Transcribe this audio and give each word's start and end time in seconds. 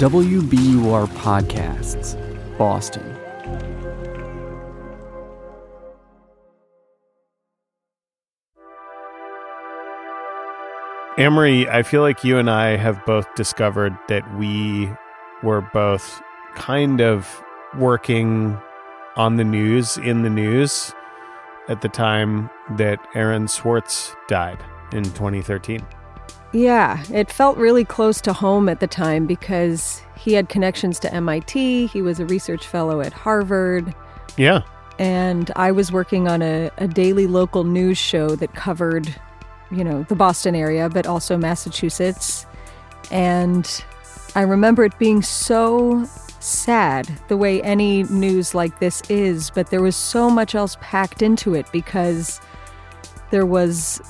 WBUR 0.00 1.08
Podcasts, 1.08 2.16
Boston. 2.56 3.04
Amory, 11.18 11.68
I 11.68 11.82
feel 11.82 12.00
like 12.00 12.24
you 12.24 12.38
and 12.38 12.48
I 12.48 12.78
have 12.78 13.04
both 13.04 13.26
discovered 13.34 13.94
that 14.08 14.22
we 14.38 14.88
were 15.42 15.60
both 15.74 16.22
kind 16.54 17.02
of 17.02 17.28
working 17.76 18.58
on 19.16 19.36
the 19.36 19.44
news, 19.44 19.98
in 19.98 20.22
the 20.22 20.30
news, 20.30 20.94
at 21.68 21.82
the 21.82 21.90
time 21.90 22.48
that 22.78 23.06
Aaron 23.14 23.48
Swartz 23.48 24.16
died 24.28 24.64
in 24.94 25.04
2013. 25.04 25.86
Yeah, 26.52 27.02
it 27.12 27.30
felt 27.30 27.56
really 27.56 27.84
close 27.84 28.20
to 28.22 28.32
home 28.32 28.68
at 28.68 28.80
the 28.80 28.86
time 28.86 29.26
because 29.26 30.02
he 30.16 30.34
had 30.34 30.48
connections 30.48 30.98
to 31.00 31.14
MIT, 31.14 31.86
he 31.86 32.02
was 32.02 32.20
a 32.20 32.26
research 32.26 32.66
fellow 32.66 33.00
at 33.00 33.12
Harvard. 33.12 33.94
Yeah. 34.36 34.62
And 34.98 35.50
I 35.56 35.72
was 35.72 35.90
working 35.90 36.28
on 36.28 36.42
a, 36.42 36.70
a 36.76 36.86
daily 36.86 37.26
local 37.26 37.64
news 37.64 37.96
show 37.96 38.36
that 38.36 38.54
covered, 38.54 39.14
you 39.70 39.82
know, 39.82 40.02
the 40.04 40.16
Boston 40.16 40.54
area, 40.54 40.88
but 40.90 41.06
also 41.06 41.38
Massachusetts. 41.38 42.46
And 43.10 43.82
I 44.34 44.42
remember 44.42 44.84
it 44.84 44.98
being 44.98 45.22
so 45.22 46.04
sad 46.40 47.10
the 47.28 47.36
way 47.36 47.62
any 47.62 48.02
news 48.04 48.54
like 48.54 48.78
this 48.78 49.02
is, 49.08 49.50
but 49.50 49.70
there 49.70 49.82
was 49.82 49.96
so 49.96 50.28
much 50.28 50.54
else 50.54 50.76
packed 50.80 51.22
into 51.22 51.54
it 51.54 51.66
because 51.72 52.40
there 53.30 53.46
was 53.46 54.00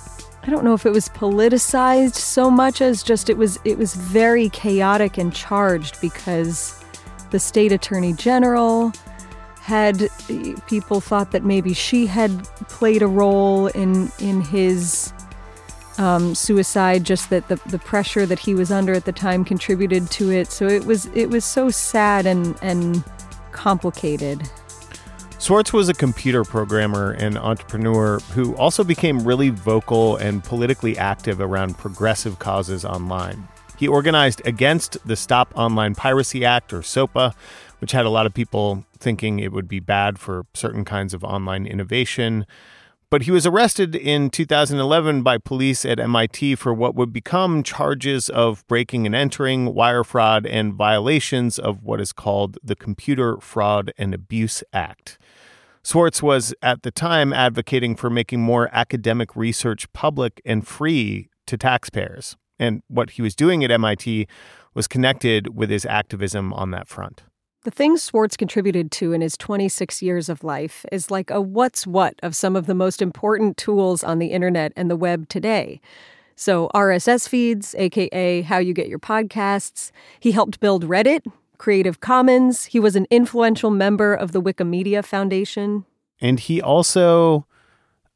I 0.51 0.53
don't 0.53 0.65
know 0.65 0.75
if 0.75 0.85
it 0.85 0.91
was 0.91 1.09
politicized 1.09 2.17
so 2.17 2.51
much 2.51 2.81
as 2.81 3.05
just 3.05 3.31
it 3.31 3.37
was 3.37 3.61
it 3.65 3.79
was 3.79 3.95
very 3.95 4.49
chaotic 4.49 5.17
and 5.17 5.33
charged 5.33 6.01
because 6.01 6.83
the 7.31 7.39
state 7.39 7.71
attorney 7.71 8.15
general 8.15 8.93
had 9.61 10.09
people 10.67 11.01
thought 11.01 11.31
that 11.31 11.45
maybe 11.45 11.73
she 11.73 12.05
had 12.05 12.43
played 12.67 13.01
a 13.01 13.07
role 13.07 13.69
in 13.69 14.11
in 14.19 14.41
his 14.41 15.13
um, 15.99 16.35
suicide 16.35 17.05
just 17.05 17.31
that 17.31 17.47
the, 17.47 17.55
the 17.67 17.79
pressure 17.79 18.27
that 18.27 18.41
he 18.41 18.53
was 18.53 18.73
under 18.73 18.93
at 18.93 19.05
the 19.05 19.13
time 19.13 19.45
contributed 19.45 20.11
to 20.11 20.33
it. 20.33 20.51
So 20.51 20.67
it 20.67 20.85
was 20.85 21.07
it 21.15 21.31
was 21.31 21.45
so 21.45 21.71
sad 21.71 22.27
and 22.27 22.59
and 22.61 23.05
complicated 23.53 24.51
Swartz 25.41 25.73
was 25.73 25.89
a 25.89 25.95
computer 25.95 26.45
programmer 26.45 27.13
and 27.13 27.39
entrepreneur 27.39 28.19
who 28.35 28.55
also 28.57 28.85
became 28.85 29.27
really 29.27 29.49
vocal 29.49 30.17
and 30.17 30.45
politically 30.45 30.99
active 30.99 31.41
around 31.41 31.79
progressive 31.79 32.39
causes 32.39 32.85
online. 32.85 33.49
He 33.79 33.89
organized 33.89 34.47
against 34.47 34.99
the 35.07 35.17
Stop 35.17 35.51
Online 35.57 35.95
Piracy 35.95 36.45
Act, 36.45 36.75
or 36.75 36.83
SOPA, 36.83 37.35
which 37.79 37.93
had 37.93 38.05
a 38.05 38.11
lot 38.11 38.27
of 38.27 38.35
people 38.35 38.85
thinking 38.99 39.39
it 39.41 39.51
would 39.51 39.67
be 39.67 39.81
bad 39.81 40.19
for 40.19 40.45
certain 40.53 40.85
kinds 40.85 41.15
of 41.15 41.25
online 41.25 41.67
innovation. 41.67 42.45
But 43.09 43.23
he 43.23 43.31
was 43.31 43.47
arrested 43.47 43.97
in 43.97 44.29
2011 44.29 45.23
by 45.23 45.39
police 45.39 45.87
at 45.87 45.99
MIT 45.99 46.57
for 46.57 46.75
what 46.75 46.95
would 46.95 47.15
become 47.15 47.63
charges 47.63 48.29
of 48.29 48.65
breaking 48.69 49.07
and 49.07 49.15
entering, 49.15 49.75
wire 49.75 50.05
fraud, 50.05 50.45
and 50.45 50.75
violations 50.75 51.59
of 51.59 51.83
what 51.83 51.99
is 51.99 52.13
called 52.13 52.59
the 52.63 52.77
Computer 52.77 53.39
Fraud 53.39 53.93
and 53.97 54.13
Abuse 54.13 54.63
Act. 54.75 55.19
Swartz 55.83 56.23
was 56.23 56.55
at 56.63 56.83
the 56.83 56.91
time 56.91 57.33
advocating 57.33 57.97
for 57.97 58.11
making 58.11 58.41
more 58.41 58.69
academic 58.73 59.35
research 59.35 59.91
public 59.93 60.41
and 60.45 60.67
free 60.67 61.31
to 61.47 61.57
taxpayers. 61.57 62.37
And 62.59 62.83
what 62.89 63.11
he 63.11 63.23
was 63.23 63.35
doing 63.35 63.65
at 63.65 63.71
MIT 63.71 64.27
was 64.75 64.87
connected 64.87 65.57
with 65.57 65.71
his 65.71 65.87
activism 65.87 66.53
on 66.53 66.71
that 66.73 66.87
front. 66.87 67.23
The 67.63 67.71
things 67.71 68.03
Swartz 68.03 68.37
contributed 68.37 68.91
to 68.93 69.13
in 69.13 69.21
his 69.21 69.37
26 69.37 70.01
years 70.01 70.29
of 70.29 70.45
life 70.45 70.87
is 70.93 71.11
like 71.11 71.31
a 71.31 71.41
what's 71.41 71.87
what 71.87 72.15
of 72.23 72.35
some 72.35 72.57
of 72.57 72.67
the 72.67 72.75
most 72.75 73.03
important 73.03 73.57
tools 73.57 74.03
on 74.03 74.19
the 74.19 74.29
internet 74.29 74.73
and 74.77 74.91
the 74.91 74.97
web 74.97 75.29
today. 75.29 75.81
So, 76.37 76.71
RSS 76.75 77.29
feeds, 77.29 77.75
aka 77.77 78.41
how 78.41 78.57
you 78.57 78.73
get 78.73 78.89
your 78.89 78.99
podcasts. 78.99 79.91
He 80.21 80.33
helped 80.33 80.59
build 80.59 80.87
Reddit, 80.87 81.21
Creative 81.61 82.01
Commons. 82.01 82.65
He 82.65 82.81
was 82.81 82.97
an 82.97 83.07
influential 83.11 83.71
member 83.71 84.15
of 84.15 84.33
the 84.33 84.41
Wikimedia 84.41 85.05
Foundation. 85.05 85.85
And 86.19 86.41
he 86.41 86.63
also 86.63 87.47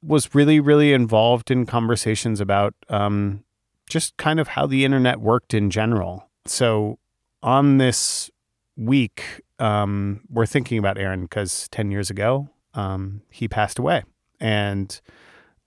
was 0.03 0.35
really, 0.35 0.61
really 0.61 0.95
involved 0.95 1.51
in 1.51 1.67
conversations 1.67 2.41
about 2.41 2.73
um, 2.89 3.45
just 3.87 4.17
kind 4.17 4.41
of 4.41 4.49
how 4.49 4.67
the 4.67 4.83
internet 4.87 5.21
worked 5.21 5.53
in 5.53 5.69
general. 5.69 6.27
So 6.47 6.99
on 7.43 7.77
this 7.77 8.31
week, 8.79 9.43
um, 9.59 10.23
we're 10.31 10.47
thinking 10.47 10.79
about 10.79 10.97
Aaron 10.97 11.21
because 11.21 11.69
10 11.69 11.91
years 11.91 12.09
ago, 12.09 12.49
um, 12.73 13.21
he 13.29 13.47
passed 13.47 13.79
away. 13.79 14.05
And 14.41 14.99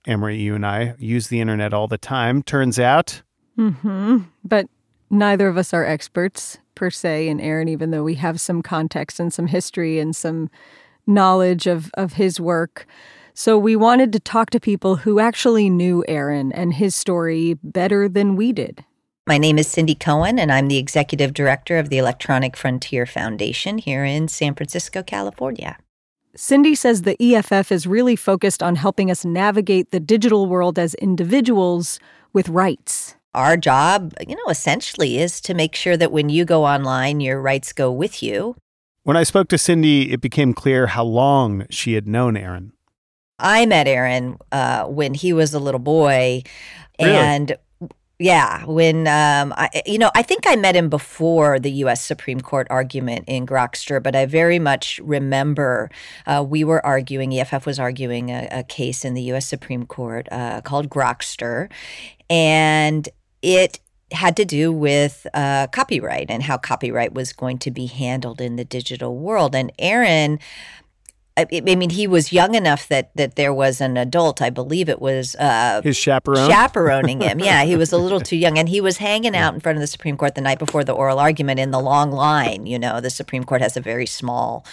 Amory, 0.08 0.38
you 0.38 0.56
and 0.56 0.66
I 0.66 0.96
use 0.98 1.28
the 1.28 1.42
internet 1.42 1.76
all 1.76 1.88
the 1.88 2.00
time, 2.00 2.42
turns 2.42 2.80
out. 2.80 3.22
Mm-hmm. 3.56 4.18
But 4.44 4.66
neither 5.12 5.48
of 5.48 5.58
us 5.58 5.76
are 5.76 5.86
experts 5.86 6.58
per 6.78 6.92
se 6.92 7.28
in 7.28 7.42
Aaron, 7.42 7.68
even 7.68 7.90
though 7.92 8.04
we 8.04 8.16
have 8.16 8.40
some 8.40 8.62
context 8.62 9.20
and 9.20 9.34
some 9.34 9.48
history 9.48 10.00
and 10.00 10.16
some 10.16 10.50
knowledge 11.08 11.66
of, 11.66 11.90
of 11.96 12.14
his 12.14 12.40
work. 12.40 12.86
So 13.34 13.58
we 13.58 13.76
wanted 13.76 14.14
to 14.14 14.20
talk 14.20 14.52
to 14.52 14.60
people 14.60 14.98
who 14.98 15.20
actually 15.20 15.70
knew 15.70 16.06
Aaron 16.08 16.52
and 16.52 16.76
his 16.76 16.96
story 16.96 17.56
better 17.64 18.08
than 18.08 18.36
we 18.36 18.54
did. 18.54 18.86
My 19.26 19.38
name 19.38 19.58
is 19.58 19.68
Cindy 19.68 19.96
Cohn, 19.96 20.40
and 20.40 20.52
I'm 20.52 20.68
the 20.68 20.78
executive 20.78 21.34
director 21.34 21.80
of 21.80 21.90
the 21.90 21.98
Electronic 21.98 22.56
Frontier 22.56 23.06
Foundation 23.06 23.80
here 23.80 24.06
in 24.06 24.28
San 24.28 24.54
Francisco, 24.54 25.04
California. 25.04 25.78
Cindy 26.36 26.76
says 26.76 27.02
the 27.02 27.18
EFF 27.20 27.72
is 27.72 27.88
really 27.88 28.16
focused 28.16 28.62
on 28.62 28.76
helping 28.76 29.10
us 29.10 29.26
navigate 29.26 29.90
the 29.90 30.00
digital 30.00 30.46
world 30.46 30.78
as 30.78 30.94
individuals 30.96 32.00
with 32.34 32.48
rights 32.50 33.16
our 33.38 33.56
job, 33.56 34.14
you 34.28 34.36
know, 34.36 34.50
essentially 34.50 35.20
is 35.20 35.40
to 35.42 35.54
make 35.54 35.76
sure 35.76 35.96
that 35.96 36.12
when 36.12 36.28
you 36.28 36.44
go 36.44 36.66
online, 36.66 37.22
your 37.22 37.40
rights 37.40 37.72
go 37.72 37.92
with 37.92 38.24
you. 38.24 38.56
When 39.04 39.16
I 39.16 39.24
spoke 39.24 39.48
to 39.50 39.58
Cindy, 39.58 40.12
it 40.12 40.20
became 40.20 40.54
clear 40.54 40.88
how 40.88 41.04
long 41.04 41.66
she 41.70 41.94
had 41.94 42.08
known 42.08 42.36
Aaron. 42.36 42.74
I 43.40 43.68
met 43.68 43.88
Aaron 43.88 44.38
uh, 44.52 44.86
when 44.86 45.14
he 45.14 45.32
was 45.32 45.54
a 45.54 45.60
little 45.60 45.80
boy. 45.80 46.42
Really? 47.00 47.12
And 47.12 47.58
yeah, 48.20 48.66
when 48.66 49.08
um, 49.08 49.54
I, 49.56 49.70
you 49.86 50.00
know, 50.00 50.10
I 50.16 50.24
think 50.24 50.46
I 50.48 50.56
met 50.56 50.76
him 50.76 50.90
before 50.90 51.60
the 51.60 51.72
U.S. 51.84 52.04
Supreme 52.04 52.42
Court 52.42 52.66
argument 52.72 53.26
in 53.28 53.46
Grokster, 53.46 54.02
but 54.02 54.16
I 54.16 54.26
very 54.26 54.58
much 54.58 55.00
remember 55.04 55.92
uh, 56.26 56.44
we 56.48 56.64
were 56.64 56.84
arguing. 56.84 57.32
EFF 57.38 57.68
was 57.68 57.78
arguing 57.78 58.32
a, 58.32 58.48
a 58.52 58.64
case 58.64 59.06
in 59.06 59.14
the 59.14 59.22
U.S. 59.24 59.46
Supreme 59.46 59.86
Court 59.86 60.28
uh, 60.32 60.62
called 60.62 60.90
Grokster, 60.90 61.70
and 62.28 63.08
it 63.42 63.80
had 64.12 64.38
to 64.38 64.46
do 64.46 64.72
with 64.72 65.28
uh, 65.34 65.68
copyright 65.68 66.30
and 66.30 66.44
how 66.44 66.58
copyright 66.58 67.14
was 67.14 67.34
going 67.34 67.58
to 67.60 67.72
be 67.72 67.88
handled 67.88 68.40
in 68.40 68.56
the 68.56 68.64
digital 68.66 69.18
world. 69.18 69.54
And 69.54 69.72
Aaron 69.78 70.40
I, 71.38 71.46
I 71.70 71.76
mean, 71.76 71.92
he 71.92 72.08
was 72.08 72.34
young 72.34 72.56
enough 72.56 72.88
that 72.88 73.12
that 73.16 73.36
there 73.36 73.54
was 73.54 73.80
an 73.80 73.96
adult. 73.96 74.42
I 74.42 74.50
believe 74.50 74.90
it 74.90 75.00
was 75.00 75.36
uh, 75.36 75.82
his 75.84 75.96
chaperone 75.96 76.50
chaperoning 76.50 77.22
him. 77.22 77.40
yeah, 77.40 77.64
he 77.64 77.76
was 77.76 77.92
a 77.92 77.98
little 77.98 78.20
too 78.30 78.36
young, 78.36 78.58
and 78.58 78.68
he 78.68 78.82
was 78.82 78.98
hanging 78.98 79.36
out 79.36 79.54
in 79.54 79.60
front 79.60 79.78
of 79.78 79.82
the 79.82 79.88
Supreme 79.88 80.18
Court 80.18 80.36
the 80.36 80.42
night 80.42 80.58
before 80.60 80.84
the 80.84 80.94
oral 80.94 81.20
argument 81.20 81.60
in 81.60 81.72
the 81.72 81.80
long 81.80 82.12
line. 82.12 82.66
You 82.66 82.80
know, 82.80 83.00
the 83.00 83.10
Supreme 83.12 83.44
Court 83.44 83.62
has 83.62 83.78
a 83.78 83.82
very 83.82 84.08
small 84.08 84.66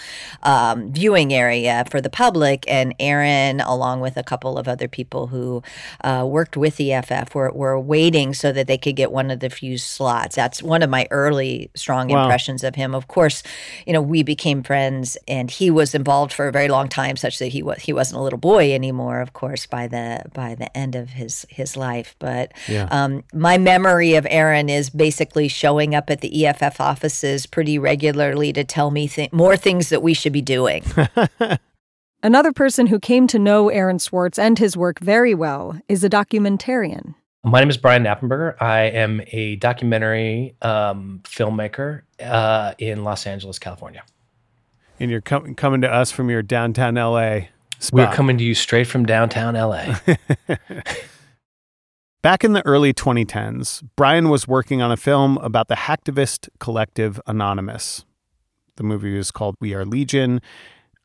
um, 0.43 0.91
viewing 0.91 1.33
area 1.33 1.85
for 1.89 2.01
the 2.01 2.09
public, 2.09 2.65
and 2.67 2.95
Aaron, 2.99 3.61
along 3.61 4.01
with 4.01 4.17
a 4.17 4.23
couple 4.23 4.57
of 4.57 4.67
other 4.67 4.87
people 4.87 5.27
who 5.27 5.61
uh, 6.03 6.25
worked 6.27 6.57
with 6.57 6.77
the 6.77 6.93
EFF, 6.93 7.35
were 7.35 7.51
were 7.51 7.79
waiting 7.79 8.33
so 8.33 8.51
that 8.51 8.65
they 8.67 8.77
could 8.77 8.95
get 8.95 9.11
one 9.11 9.29
of 9.29 9.39
the 9.39 9.49
few 9.49 9.77
slots. 9.77 10.35
That's 10.35 10.63
one 10.63 10.81
of 10.81 10.89
my 10.89 11.07
early 11.11 11.69
strong 11.75 12.07
Wow. 12.07 12.23
impressions 12.23 12.63
of 12.63 12.75
him. 12.75 12.95
Of 12.95 13.07
course, 13.07 13.43
you 13.85 13.93
know, 13.93 14.01
we 14.01 14.23
became 14.23 14.63
friends, 14.63 15.17
and 15.27 15.51
he 15.51 15.69
was 15.69 15.93
involved 15.93 16.33
for 16.33 16.51
very 16.55 16.69
long 16.69 16.87
time, 16.87 17.15
such 17.17 17.39
that 17.39 17.47
he 17.55 17.61
was 17.61 17.77
he 17.87 17.93
wasn't 17.93 18.19
a 18.19 18.23
little 18.23 18.39
boy 18.39 18.73
anymore. 18.73 19.19
Of 19.21 19.31
course, 19.33 19.65
by 19.77 19.87
the 19.87 20.23
by 20.33 20.55
the 20.55 20.69
end 20.75 20.95
of 20.95 21.09
his 21.09 21.45
his 21.49 21.75
life, 21.75 22.15
but 22.19 22.51
Yeah. 22.67 22.87
um, 22.91 23.23
my 23.33 23.57
memory 23.57 24.15
of 24.15 24.25
Aaron 24.29 24.69
is 24.69 24.89
basically 24.89 25.47
showing 25.47 25.93
up 25.93 26.09
at 26.09 26.21
the 26.21 26.31
EFF 26.45 26.79
offices 26.79 27.45
pretty 27.45 27.77
regularly 27.77 28.53
to 28.53 28.63
tell 28.63 28.89
me 28.91 29.07
th- 29.07 29.31
more 29.31 29.57
things 29.57 29.89
that 29.89 30.01
we 30.01 30.13
should 30.13 30.33
be 30.33 30.41
doing. 30.57 30.83
Another 32.23 32.51
person 32.53 32.87
who 32.87 32.99
came 32.99 33.27
to 33.27 33.37
know 33.37 33.69
Aaron 33.69 33.99
Swartz 33.99 34.39
and 34.39 34.57
his 34.57 34.75
work 34.75 34.99
very 34.99 35.35
well 35.35 35.79
is 35.87 36.03
a 36.03 36.09
documentarian. 36.09 37.13
My 37.43 37.59
name 37.59 37.69
is 37.69 37.77
Brian 37.77 38.03
Knappenberger. 38.03 38.55
I 38.59 38.79
am 38.85 39.21
a 39.31 39.57
documentary 39.57 40.55
um, 40.63 41.21
filmmaker 41.25 42.01
uh, 42.19 42.73
in 42.79 43.03
Los 43.03 43.27
Angeles, 43.27 43.59
California. 43.59 44.03
And 44.99 45.11
you're 45.11 45.21
com- 45.21 45.55
coming 45.55 45.81
to 45.81 45.91
us 45.91 46.11
from 46.11 46.29
your 46.29 46.41
downtown 46.41 46.95
LA 46.95 47.47
spot. 47.79 48.09
We're 48.09 48.13
coming 48.13 48.37
to 48.37 48.43
you 48.43 48.55
straight 48.55 48.87
from 48.87 49.05
downtown 49.05 49.55
LA. 49.55 49.97
Back 52.21 52.43
in 52.43 52.53
the 52.53 52.65
early 52.65 52.93
2010s, 52.93 53.83
Brian 53.95 54.29
was 54.29 54.47
working 54.47 54.81
on 54.81 54.91
a 54.91 54.97
film 54.97 55.37
about 55.37 55.67
the 55.67 55.75
hacktivist 55.75 56.49
collective 56.59 57.21
Anonymous. 57.27 58.03
The 58.77 58.83
movie 58.83 59.15
was 59.15 59.31
called 59.31 59.55
We 59.59 59.73
Are 59.73 59.85
Legion. 59.85 60.41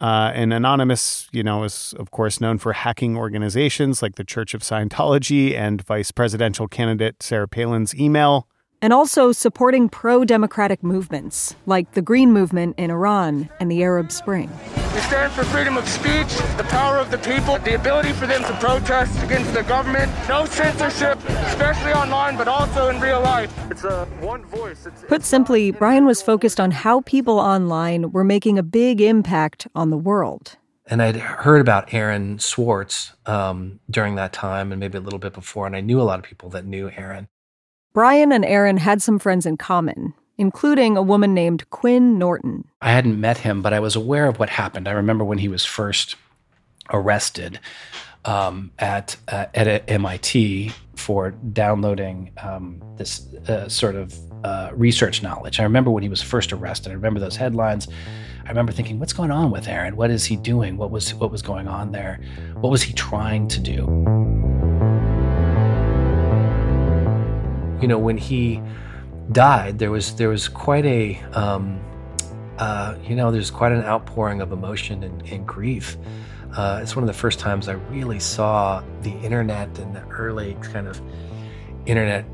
Uh, 0.00 0.32
and 0.34 0.50
Anonymous, 0.54 1.28
you 1.30 1.42
know, 1.42 1.62
is 1.62 1.94
of 1.98 2.10
course 2.10 2.40
known 2.40 2.56
for 2.56 2.72
hacking 2.72 3.18
organizations 3.18 4.00
like 4.00 4.14
the 4.14 4.24
Church 4.24 4.54
of 4.54 4.62
Scientology 4.62 5.54
and 5.54 5.82
vice 5.82 6.10
presidential 6.10 6.66
candidate 6.68 7.22
Sarah 7.22 7.46
Palin's 7.46 7.94
email 7.94 8.48
and 8.82 8.92
also 8.92 9.32
supporting 9.32 9.88
pro 9.88 10.24
democratic 10.24 10.82
movements 10.82 11.54
like 11.66 11.92
the 11.92 12.02
Green 12.02 12.32
Movement 12.32 12.78
in 12.78 12.90
Iran 12.90 13.48
and 13.60 13.70
the 13.70 13.82
Arab 13.82 14.10
Spring. 14.10 14.50
We 14.94 15.00
stand 15.00 15.32
for 15.32 15.44
freedom 15.44 15.76
of 15.76 15.88
speech, 15.88 16.28
the 16.56 16.66
power 16.68 16.98
of 16.98 17.10
the 17.10 17.18
people, 17.18 17.58
the 17.58 17.74
ability 17.74 18.12
for 18.12 18.26
them 18.26 18.42
to 18.42 18.52
protest 18.54 19.22
against 19.22 19.54
the 19.54 19.62
government, 19.62 20.10
no 20.28 20.44
censorship, 20.46 21.18
especially 21.28 21.92
online, 21.92 22.36
but 22.36 22.48
also 22.48 22.88
in 22.88 23.00
real 23.00 23.20
life. 23.20 23.52
It's 23.70 23.84
a 23.84 24.06
one 24.20 24.44
voice. 24.46 24.86
It's, 24.86 25.04
Put 25.04 25.24
simply, 25.24 25.70
Brian 25.70 26.06
was 26.06 26.22
focused 26.22 26.58
on 26.58 26.70
how 26.70 27.02
people 27.02 27.38
online 27.38 28.10
were 28.12 28.24
making 28.24 28.58
a 28.58 28.62
big 28.62 29.00
impact 29.00 29.68
on 29.74 29.90
the 29.90 29.98
world. 29.98 30.56
And 30.86 31.00
I'd 31.00 31.16
heard 31.16 31.60
about 31.60 31.94
Aaron 31.94 32.40
Swartz 32.40 33.12
um, 33.24 33.78
during 33.88 34.16
that 34.16 34.32
time 34.32 34.72
and 34.72 34.80
maybe 34.80 34.98
a 34.98 35.00
little 35.00 35.20
bit 35.20 35.32
before, 35.32 35.66
and 35.66 35.76
I 35.76 35.80
knew 35.80 36.00
a 36.00 36.02
lot 36.02 36.18
of 36.18 36.24
people 36.24 36.48
that 36.50 36.66
knew 36.66 36.90
Aaron. 36.90 37.28
Brian 37.92 38.30
and 38.30 38.44
Aaron 38.44 38.76
had 38.76 39.02
some 39.02 39.18
friends 39.18 39.46
in 39.46 39.56
common, 39.56 40.14
including 40.38 40.96
a 40.96 41.02
woman 41.02 41.34
named 41.34 41.68
Quinn 41.70 42.18
Norton. 42.18 42.64
I 42.80 42.92
hadn't 42.92 43.20
met 43.20 43.38
him, 43.38 43.62
but 43.62 43.72
I 43.72 43.80
was 43.80 43.96
aware 43.96 44.26
of 44.26 44.38
what 44.38 44.48
happened. 44.48 44.86
I 44.86 44.92
remember 44.92 45.24
when 45.24 45.38
he 45.38 45.48
was 45.48 45.64
first 45.64 46.14
arrested 46.92 47.58
um, 48.24 48.70
at 48.78 49.16
uh, 49.28 49.46
at 49.54 49.90
MIT 49.90 50.72
for 50.94 51.30
downloading 51.30 52.30
um, 52.42 52.80
this 52.96 53.26
uh, 53.48 53.68
sort 53.68 53.96
of 53.96 54.16
uh, 54.44 54.70
research 54.72 55.20
knowledge. 55.22 55.58
I 55.58 55.64
remember 55.64 55.90
when 55.90 56.04
he 56.04 56.08
was 56.08 56.22
first 56.22 56.52
arrested. 56.52 56.90
I 56.90 56.94
remember 56.94 57.18
those 57.18 57.36
headlines. 57.36 57.88
I 58.44 58.48
remember 58.48 58.70
thinking, 58.70 59.00
"What's 59.00 59.12
going 59.12 59.32
on 59.32 59.50
with 59.50 59.66
Aaron? 59.66 59.96
What 59.96 60.10
is 60.10 60.24
he 60.24 60.36
doing? 60.36 60.76
What 60.76 60.92
was 60.92 61.12
what 61.14 61.32
was 61.32 61.42
going 61.42 61.66
on 61.66 61.90
there? 61.90 62.20
What 62.60 62.70
was 62.70 62.82
he 62.82 62.92
trying 62.92 63.48
to 63.48 63.60
do?" 63.60 64.49
You 67.80 67.88
know, 67.88 67.98
when 67.98 68.18
he 68.18 68.60
died, 69.32 69.78
there 69.78 69.90
was 69.90 70.16
there 70.16 70.28
was 70.28 70.48
quite 70.48 70.84
a 70.86 71.20
um, 71.32 71.80
uh, 72.58 72.94
you 73.08 73.16
know, 73.16 73.30
there's 73.30 73.50
quite 73.50 73.72
an 73.72 73.82
outpouring 73.84 74.42
of 74.42 74.52
emotion 74.52 75.02
and, 75.02 75.22
and 75.30 75.46
grief. 75.46 75.96
Uh, 76.54 76.80
it's 76.82 76.94
one 76.94 77.02
of 77.02 77.06
the 77.06 77.18
first 77.18 77.38
times 77.38 77.68
I 77.68 77.72
really 77.72 78.20
saw 78.20 78.82
the 79.02 79.12
internet 79.20 79.78
and 79.78 79.96
the 79.96 80.06
early 80.08 80.56
kind 80.60 80.86
of 80.86 81.00
internet, 81.86 82.26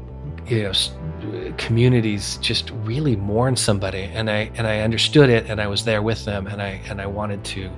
you 0.46 0.64
know, 0.64 1.52
communities 1.58 2.38
just 2.38 2.70
really 2.82 3.14
mourn 3.14 3.56
somebody, 3.56 4.02
and 4.02 4.28
I 4.28 4.50
and 4.56 4.66
I 4.66 4.80
understood 4.80 5.30
it, 5.30 5.46
and 5.48 5.60
I 5.60 5.66
was 5.68 5.84
there 5.84 6.02
with 6.02 6.24
them, 6.24 6.46
and 6.46 6.60
I 6.60 6.80
and 6.88 7.00
I 7.00 7.06
wanted 7.06 7.44
to 7.44 7.70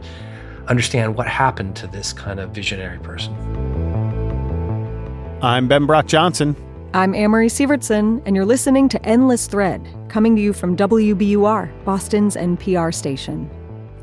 understand 0.68 1.16
what 1.16 1.26
happened 1.26 1.76
to 1.76 1.86
this 1.86 2.12
kind 2.12 2.40
of 2.40 2.50
visionary 2.50 2.98
person. 2.98 3.34
I'm 5.42 5.68
Ben 5.68 5.86
Brock 5.86 6.06
Johnson. 6.06 6.56
I'm 6.94 7.14
Amory 7.14 7.48
Sievertson, 7.48 8.22
and 8.24 8.34
you're 8.34 8.46
listening 8.46 8.88
to 8.88 9.04
Endless 9.04 9.46
Thread, 9.46 9.86
coming 10.08 10.34
to 10.36 10.40
you 10.40 10.54
from 10.54 10.74
WBUR, 10.74 11.84
Boston's 11.84 12.34
NPR 12.34 12.94
station. 12.94 13.50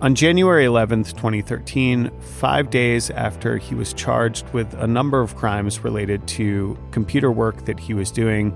On 0.04 0.14
January 0.14 0.66
11th, 0.66 1.16
2013, 1.16 2.12
five 2.20 2.70
days 2.70 3.10
after 3.10 3.58
he 3.58 3.74
was 3.74 3.92
charged 3.92 4.48
with 4.54 4.72
a 4.76 4.86
number 4.86 5.20
of 5.20 5.36
crimes 5.36 5.84
related 5.84 6.28
to 6.28 6.78
computer 6.92 7.32
work 7.32 7.66
that 7.66 7.80
he 7.80 7.96
was 7.96 8.12
doing, 8.12 8.56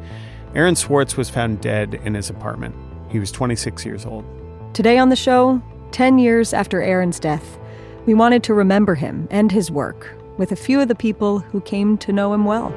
Aaron 0.54 0.76
Swartz 0.76 1.18
was 1.18 1.32
found 1.32 1.60
dead 1.60 1.96
in 1.96 2.14
his 2.14 2.30
apartment. 2.30 2.76
He 3.10 3.18
was 3.18 3.32
26 3.32 3.84
years 3.84 4.06
old. 4.06 4.26
Today 4.76 5.00
on 5.00 5.10
the 5.10 5.16
show, 5.16 5.60
10 5.90 6.20
years 6.20 6.54
after 6.54 6.84
Aaron's 6.84 7.20
death, 7.20 7.58
we 8.06 8.14
wanted 8.14 8.44
to 8.44 8.54
remember 8.54 8.94
him 8.94 9.28
and 9.32 9.52
his 9.52 9.72
work 9.72 10.16
with 10.38 10.52
a 10.52 10.56
few 10.56 10.80
of 10.80 10.88
the 10.88 10.94
people 10.94 11.40
who 11.40 11.62
came 11.62 11.98
to 11.98 12.14
know 12.14 12.32
him 12.32 12.46
well. 12.46 12.72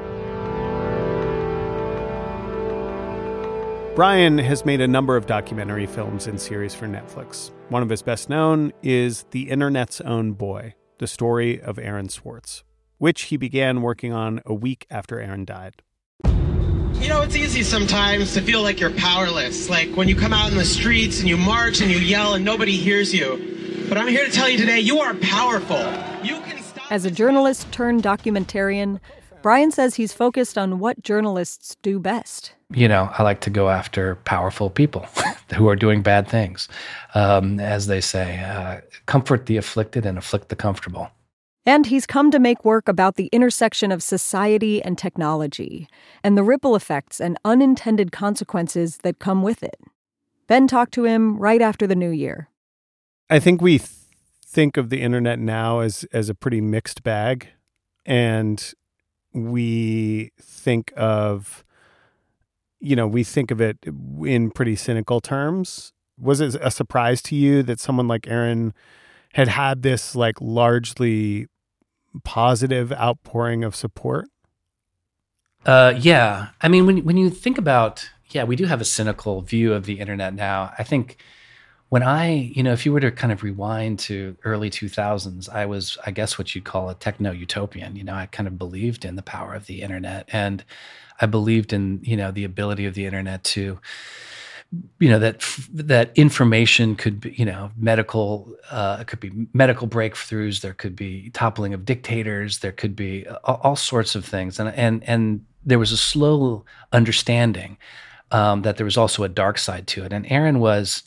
Brian 3.95 4.39
has 4.39 4.65
made 4.65 4.81
a 4.81 4.87
number 4.87 5.15
of 5.15 5.27
documentary 5.27 5.85
films 5.85 6.25
and 6.25 6.41
series 6.41 6.73
for 6.73 6.87
Netflix. 6.87 7.51
One 7.69 7.83
of 7.83 7.89
his 7.89 8.01
best 8.01 8.27
known 8.27 8.73
is 8.81 9.25
The 9.29 9.51
Internet's 9.51 10.01
Own 10.01 10.31
Boy, 10.31 10.73
the 10.97 11.05
story 11.05 11.61
of 11.61 11.77
Aaron 11.77 12.09
Swartz, 12.09 12.63
which 12.97 13.23
he 13.23 13.37
began 13.37 13.83
working 13.83 14.11
on 14.11 14.41
a 14.47 14.53
week 14.55 14.87
after 14.89 15.19
Aaron 15.19 15.45
died. 15.45 15.83
You 16.25 17.07
know, 17.07 17.21
it's 17.21 17.35
easy 17.35 17.61
sometimes 17.61 18.33
to 18.33 18.41
feel 18.41 18.63
like 18.63 18.79
you're 18.79 18.89
powerless, 18.95 19.69
like 19.69 19.89
when 19.95 20.07
you 20.07 20.15
come 20.15 20.33
out 20.33 20.51
in 20.51 20.57
the 20.57 20.65
streets 20.65 21.19
and 21.19 21.29
you 21.29 21.37
march 21.37 21.79
and 21.79 21.91
you 21.91 21.99
yell 21.99 22.33
and 22.33 22.43
nobody 22.43 22.75
hears 22.75 23.13
you. 23.13 23.85
But 23.89 23.99
I'm 23.99 24.07
here 24.07 24.25
to 24.25 24.31
tell 24.31 24.49
you 24.49 24.57
today, 24.57 24.79
you 24.79 25.01
are 25.01 25.13
powerful. 25.13 25.77
You 26.23 26.41
can 26.41 26.63
stop 26.63 26.91
As 26.91 27.05
a 27.05 27.11
journalist 27.11 27.71
turned 27.71 28.01
documentarian, 28.01 28.99
Brian 29.43 29.69
says 29.69 29.95
he's 29.95 30.13
focused 30.13 30.57
on 30.57 30.79
what 30.79 31.03
journalists 31.03 31.77
do 31.83 31.99
best 31.99 32.53
you 32.75 32.87
know, 32.87 33.09
I 33.17 33.23
like 33.23 33.41
to 33.41 33.49
go 33.49 33.69
after 33.69 34.15
powerful 34.17 34.69
people 34.69 35.05
who 35.55 35.67
are 35.67 35.75
doing 35.75 36.01
bad 36.01 36.27
things. 36.27 36.67
Um, 37.13 37.59
as 37.59 37.87
they 37.87 38.01
say, 38.01 38.39
uh, 38.39 38.81
comfort 39.05 39.45
the 39.45 39.57
afflicted 39.57 40.05
and 40.05 40.17
afflict 40.17 40.49
the 40.49 40.55
comfortable. 40.55 41.09
And 41.65 41.85
he's 41.85 42.05
come 42.05 42.29
to 42.31 42.39
make 42.39 42.65
work 42.65 42.89
about 42.89 43.15
the 43.15 43.29
intersection 43.31 43.91
of 43.91 44.03
society 44.03 44.81
and 44.83 44.97
technology 44.97 45.87
and 46.23 46.37
the 46.37 46.43
ripple 46.43 46.75
effects 46.75 47.21
and 47.21 47.37
unintended 47.45 48.11
consequences 48.11 48.97
that 48.97 49.19
come 49.19 49.43
with 49.43 49.63
it. 49.63 49.79
Ben 50.47 50.67
talked 50.67 50.93
to 50.95 51.05
him 51.05 51.37
right 51.37 51.61
after 51.61 51.87
the 51.87 51.95
new 51.95 52.09
year. 52.09 52.49
I 53.29 53.39
think 53.39 53.61
we 53.61 53.77
th- 53.77 53.89
think 54.45 54.75
of 54.75 54.89
the 54.89 55.01
internet 55.01 55.39
now 55.39 55.79
as, 55.79 56.05
as 56.11 56.27
a 56.27 56.35
pretty 56.35 56.59
mixed 56.59 57.01
bag. 57.01 57.47
And 58.05 58.73
we 59.33 60.31
think 60.39 60.93
of 60.95 61.63
you 62.83 62.97
know, 62.97 63.07
we 63.07 63.23
think 63.23 63.49
of 63.49 63.61
it 63.61 63.77
in 64.25 64.51
pretty 64.51 64.75
cynical 64.75 65.21
terms. 65.21 65.93
Was 66.19 66.41
it 66.41 66.55
a 66.61 66.69
surprise 66.69 67.21
to 67.23 67.35
you 67.35 67.63
that 67.63 67.79
someone 67.79 68.09
like 68.09 68.27
Aaron 68.27 68.73
had 69.33 69.47
had 69.47 69.83
this 69.83 70.15
like 70.15 70.35
largely 70.41 71.47
positive 72.25 72.91
outpouring 72.91 73.63
of 73.63 73.73
support? 73.73 74.27
Uh, 75.65 75.93
yeah. 75.97 76.49
I 76.61 76.67
mean, 76.67 76.85
when 76.85 77.05
when 77.05 77.15
you 77.15 77.29
think 77.29 77.57
about, 77.57 78.09
yeah, 78.31 78.43
we 78.43 78.57
do 78.57 78.65
have 78.65 78.81
a 78.81 78.85
cynical 78.85 79.41
view 79.41 79.73
of 79.73 79.85
the 79.85 80.01
internet 80.01 80.33
now. 80.33 80.73
I 80.77 80.83
think 80.83 81.17
when 81.93 82.01
I, 82.01 82.51
you 82.55 82.63
know, 82.63 82.73
if 82.73 82.87
you 82.87 82.91
were 82.91 83.01
to 83.01 83.11
kind 83.11 83.31
of 83.31 83.43
rewind 83.43 83.99
to 83.99 84.35
early 84.45 84.71
2000s, 84.71 85.47
I 85.47 85.67
was, 85.67 85.95
I 86.03 86.09
guess, 86.09 86.39
what 86.39 86.55
you'd 86.55 86.63
call 86.63 86.89
a 86.89 86.95
techno 86.95 87.29
utopian. 87.29 87.95
You 87.95 88.03
know, 88.03 88.15
I 88.15 88.25
kind 88.25 88.47
of 88.47 88.57
believed 88.57 89.05
in 89.05 89.15
the 89.15 89.21
power 89.21 89.53
of 89.53 89.67
the 89.67 89.83
internet 89.83 90.27
and 90.33 90.65
I 91.21 91.27
believed 91.27 91.71
in 91.71 91.99
you 92.01 92.17
know 92.17 92.31
the 92.31 92.45
ability 92.45 92.87
of 92.87 92.95
the 92.95 93.05
internet 93.05 93.43
to 93.43 93.79
you 94.97 95.07
know 95.07 95.19
that 95.19 95.45
that 95.71 96.11
information 96.15 96.95
could 96.95 97.21
be 97.21 97.35
you 97.37 97.45
know 97.45 97.69
medical 97.77 98.51
uh, 98.71 98.97
it 99.01 99.05
could 99.05 99.19
be 99.19 99.31
medical 99.53 99.87
breakthroughs 99.87 100.61
there 100.61 100.73
could 100.73 100.95
be 100.95 101.29
toppling 101.29 101.75
of 101.75 101.85
dictators 101.85 102.57
there 102.59 102.71
could 102.71 102.95
be 102.95 103.27
all, 103.43 103.61
all 103.61 103.75
sorts 103.75 104.15
of 104.15 104.25
things 104.25 104.59
and 104.59 104.69
and 104.69 105.03
and 105.03 105.45
there 105.63 105.77
was 105.77 105.91
a 105.91 105.97
slow 105.97 106.65
understanding 106.91 107.77
um, 108.31 108.63
that 108.63 108.77
there 108.77 108.85
was 108.85 108.97
also 108.97 109.21
a 109.21 109.29
dark 109.29 109.59
side 109.59 109.85
to 109.85 110.03
it 110.03 110.11
and 110.11 110.25
Aaron 110.31 110.59
was 110.59 111.03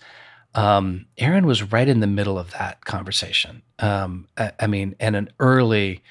um, 0.57 1.07
Aaron 1.19 1.47
was 1.47 1.63
right 1.73 1.87
in 1.87 2.01
the 2.01 2.07
middle 2.07 2.39
of 2.39 2.51
that 2.53 2.85
conversation 2.85 3.63
um, 3.79 4.27
I, 4.37 4.53
I 4.61 4.67
mean 4.67 4.97
and 4.99 5.15
an 5.15 5.31
early 5.39 6.03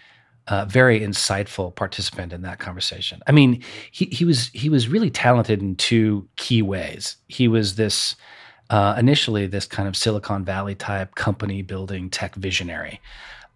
uh, 0.47 0.65
very 0.65 0.99
insightful 0.99 1.73
participant 1.73 2.31
in 2.31 2.43
that 2.43 2.59
conversation. 2.59 3.21
I 3.25 3.31
mean, 3.31 3.63
he 3.91 4.05
he 4.05 4.25
was 4.25 4.49
he 4.53 4.69
was 4.69 4.87
really 4.87 5.09
talented 5.09 5.61
in 5.61 5.75
two 5.75 6.27
key 6.35 6.61
ways. 6.61 7.17
He 7.27 7.47
was 7.47 7.75
this 7.75 8.15
uh, 8.69 8.95
initially 8.97 9.47
this 9.47 9.65
kind 9.65 9.87
of 9.87 9.95
Silicon 9.95 10.45
Valley 10.45 10.75
type 10.75 11.15
company 11.15 11.61
building 11.61 12.09
tech 12.09 12.35
visionary. 12.35 12.99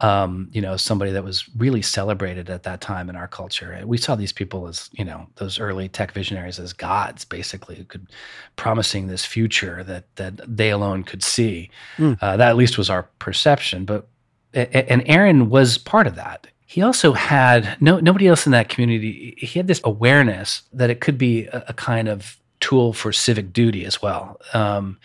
Um, 0.01 0.49
you 0.53 0.61
know, 0.61 0.77
somebody 0.77 1.11
that 1.11 1.25
was 1.25 1.45
really 1.57 1.81
celebrated 1.81 2.49
at 2.49 2.63
that 2.63 2.79
time 2.79 3.09
in 3.09 3.17
our 3.17 3.27
culture. 3.27 3.81
We 3.85 3.97
saw 3.97 4.15
these 4.15 4.31
people 4.31 4.67
as, 4.67 4.89
you 4.93 5.03
know, 5.03 5.27
those 5.35 5.59
early 5.59 5.89
tech 5.89 6.13
visionaries 6.13 6.57
as 6.57 6.71
gods, 6.71 7.25
basically, 7.25 7.75
who 7.75 7.83
could 7.83 8.07
promising 8.55 9.07
this 9.07 9.25
future 9.25 9.83
that 9.83 10.15
that 10.15 10.39
they 10.47 10.69
alone 10.69 11.03
could 11.03 11.23
see. 11.23 11.69
Mm. 11.97 12.17
Uh, 12.21 12.37
that 12.37 12.49
at 12.49 12.55
least 12.55 12.77
was 12.77 12.89
our 12.89 13.03
perception. 13.19 13.83
But 13.83 14.07
and 14.53 15.03
Aaron 15.05 15.49
was 15.49 15.77
part 15.77 16.07
of 16.07 16.15
that 16.15 16.47
he 16.69 16.83
also 16.83 17.13
had 17.13 17.77
no 17.81 17.99
nobody 17.99 18.27
else 18.27 18.45
in 18.45 18.51
that 18.51 18.69
community. 18.69 19.33
He 19.39 19.57
had 19.57 19.65
this 19.65 19.81
awareness 19.83 20.61
that 20.71 20.91
it 20.91 21.01
could 21.01 21.17
be 21.17 21.47
a, 21.47 21.65
a 21.69 21.73
kind 21.73 22.07
of 22.07 22.37
tool 22.59 22.93
for 22.93 23.11
civic 23.11 23.51
duty 23.51 23.85
as 23.85 24.03
well. 24.03 24.39
Um, 24.53 24.99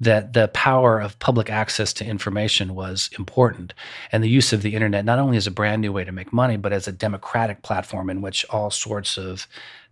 that 0.00 0.32
the 0.32 0.48
power 0.48 1.00
of 1.00 1.18
public 1.18 1.50
access 1.50 1.92
to 1.92 2.04
information 2.04 2.74
was 2.74 3.10
important 3.18 3.74
and 4.12 4.22
the 4.22 4.28
use 4.28 4.52
of 4.52 4.62
the 4.62 4.74
internet 4.74 5.04
not 5.04 5.18
only 5.18 5.36
as 5.36 5.46
a 5.46 5.50
brand 5.50 5.82
new 5.82 5.92
way 5.92 6.04
to 6.04 6.12
make 6.12 6.32
money 6.32 6.56
but 6.56 6.72
as 6.72 6.86
a 6.86 6.92
democratic 6.92 7.62
platform 7.62 8.08
in 8.08 8.22
which 8.22 8.44
all 8.50 8.70
sorts 8.70 9.16
of 9.16 9.46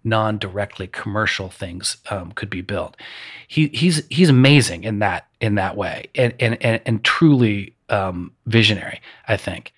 non-directly 0.05 0.87
commercial 0.87 1.49
things 1.49 1.97
um, 2.11 2.31
could 2.33 2.51
be 2.51 2.61
built 2.61 2.97
he, 3.49 3.69
he's 3.69 4.07
he's 4.09 4.29
amazing 4.29 4.85
in 4.85 5.01
that 5.01 5.27
in 5.41 5.57
that 5.57 5.77
way 5.77 6.07
and 6.15 6.33
and 6.39 6.57
and, 6.63 6.81
and 6.87 7.05
truly 7.05 7.75
um, 7.89 8.33
visionary 8.47 9.01
i 9.29 9.37
think 9.37 9.73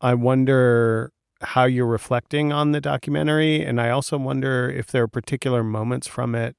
I 0.00 0.14
wonder 0.14 1.12
how 1.40 1.64
you're 1.64 1.86
reflecting 1.86 2.52
on 2.52 2.72
the 2.72 2.80
documentary. 2.80 3.64
And 3.64 3.80
I 3.80 3.90
also 3.90 4.18
wonder 4.18 4.68
if 4.68 4.88
there 4.88 5.04
are 5.04 5.08
particular 5.08 5.62
moments 5.62 6.06
from 6.06 6.34
it 6.34 6.56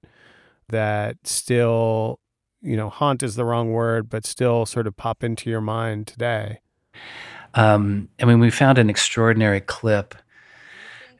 that 0.69 1.17
still, 1.23 2.19
you 2.61 2.75
know, 2.75 2.89
haunt 2.89 3.23
is 3.23 3.35
the 3.35 3.45
wrong 3.45 3.71
word, 3.71 4.09
but 4.09 4.25
still 4.25 4.65
sort 4.65 4.87
of 4.87 4.95
pop 4.97 5.23
into 5.23 5.49
your 5.49 5.61
mind 5.61 6.07
today. 6.07 6.59
Um, 7.53 8.09
I 8.21 8.25
mean, 8.25 8.39
we 8.39 8.51
found 8.51 8.77
an 8.77 8.89
extraordinary 8.89 9.61
clip 9.61 10.15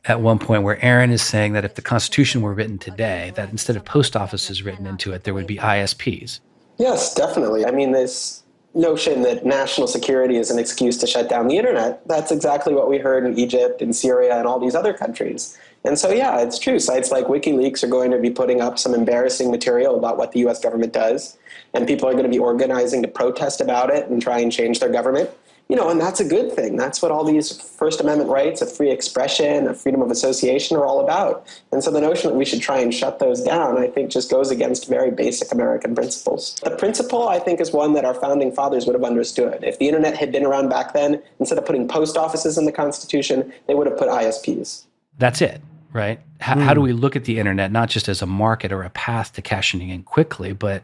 at 0.06 0.22
one 0.22 0.40
point 0.40 0.64
where 0.64 0.84
Aaron 0.84 1.12
is 1.12 1.22
saying 1.22 1.54
that 1.54 1.66
if 1.66 1.76
the 1.76 1.82
Constitution 1.82 2.42
were 2.42 2.54
written 2.54 2.78
today, 2.78 3.32
that 3.36 3.50
instead 3.52 3.76
of 3.76 3.86
post 3.86 4.16
offices 4.16 4.64
written 4.64 4.86
into 4.86 5.12
it, 5.14 5.24
there 5.24 5.34
would 5.34 5.48
be 5.48 5.58
ISPs. 5.58 6.40
Yes, 6.78 7.14
definitely. 7.14 7.66
I 7.66 7.72
mean, 7.72 7.92
this 7.92 8.44
notion 8.74 9.24
that 9.24 9.46
national 9.46 9.88
security 9.88 10.38
is 10.38 10.52
an 10.52 10.60
excuse 10.60 10.98
to 10.98 11.08
shut 11.08 11.30
down 11.30 11.48
the 11.48 11.58
internet, 11.58 12.08
that's 12.08 12.32
exactly 12.32 12.74
what 12.74 12.88
we 12.88 12.98
heard 12.98 13.26
in 13.26 13.38
Egypt 13.38 13.82
and 13.82 13.96
Syria 13.96 14.38
and 14.38 14.48
all 14.48 14.60
these 14.60 14.76
other 14.76 14.94
countries. 14.94 15.58
And 15.86 15.98
so, 15.98 16.12
yeah, 16.12 16.40
it's 16.40 16.60
true. 16.60 16.80
Sites 16.80 17.12
like 17.12 17.26
WikiLeaks 17.26 17.84
are 17.84 17.88
going 17.88 18.12
to 18.12 18.20
be 18.20 18.30
putting 18.30 18.62
up 18.62 18.78
some 18.78 18.94
embarrassing 18.94 19.50
material 19.50 19.98
about 19.98 20.18
what 20.18 20.32
the 20.34 20.40
US 20.48 20.60
government 20.60 20.94
does, 20.94 21.38
and 21.74 21.88
people 21.88 22.08
are 22.08 22.14
going 22.14 22.24
to 22.24 22.30
be 22.30 22.40
organizing 22.40 23.02
to 23.02 23.08
protest 23.08 23.62
about 23.62 23.90
it 23.90 24.10
and 24.10 24.22
try 24.22 24.40
and 24.40 24.52
change 24.52 24.80
their 24.80 24.92
government 24.92 25.30
you 25.70 25.76
know, 25.76 25.92
and 25.92 26.02
that's 26.02 26.20
a 26.20 26.26
good 26.26 26.52
thing. 26.52 26.76
That's 26.76 27.00
what 27.00 27.12
all 27.12 27.24
these 27.24 27.62
First 27.62 28.02
Amendment 28.02 28.32
rights 28.32 28.64
of 28.64 28.76
free 28.76 28.90
expression, 28.90 29.68
of 29.68 29.80
freedom 29.80 30.02
of 30.02 30.10
association 30.10 30.76
are 30.76 30.84
all 30.84 31.00
about. 31.00 31.46
And 31.72 31.84
so 31.84 31.92
the 31.92 32.02
notion 32.02 32.32
that 32.32 32.36
we 32.36 32.44
should 32.44 32.60
try 32.60 32.80
and 32.80 32.92
shut 32.92 33.20
those 33.20 33.44
down, 33.44 33.78
I 33.78 33.86
think, 33.86 34.10
just 34.10 34.32
goes 34.32 34.50
against 34.50 34.88
very 34.88 35.12
basic 35.12 35.52
American 35.52 35.94
principles. 35.94 36.60
The 36.64 36.72
principle, 36.72 37.30
I 37.30 37.38
think, 37.38 37.62
is 37.62 37.72
one 37.72 37.94
that 37.94 38.04
our 38.04 38.16
founding 38.16 38.52
fathers 38.52 38.88
would 38.88 38.96
have 38.96 39.04
understood. 39.04 39.64
If 39.64 39.78
the 39.78 39.88
internet 39.88 40.18
had 40.18 40.32
been 40.32 40.44
around 40.44 40.70
back 40.70 40.94
then, 40.94 41.22
instead 41.40 41.60
of 41.60 41.68
putting 41.68 41.88
post 41.88 42.18
offices 42.18 42.58
in 42.58 42.66
the 42.66 42.72
Constitution, 42.72 43.54
they 43.68 43.76
would 43.76 43.86
have 43.86 43.98
put 43.98 44.10
ISPs. 44.10 44.86
That's 45.20 45.40
it, 45.40 45.62
right? 45.94 46.20
How, 46.40 46.56
mm. 46.56 46.62
how 46.62 46.74
do 46.74 46.82
we 46.82 46.94
look 46.94 47.16
at 47.16 47.26
the 47.26 47.40
internet 47.40 47.72
not 47.72 47.90
just 47.90 48.08
as 48.08 48.22
a 48.22 48.26
market 48.26 48.72
or 48.72 48.84
a 48.84 48.90
path 48.90 49.34
to 49.34 49.42
cashing 49.42 49.90
in 49.90 50.04
quickly, 50.04 50.54
but 50.54 50.84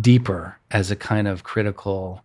deeper 0.00 0.58
as 0.70 0.90
a 0.90 0.96
kind 0.96 1.28
of 1.28 1.44
critical 1.44 2.24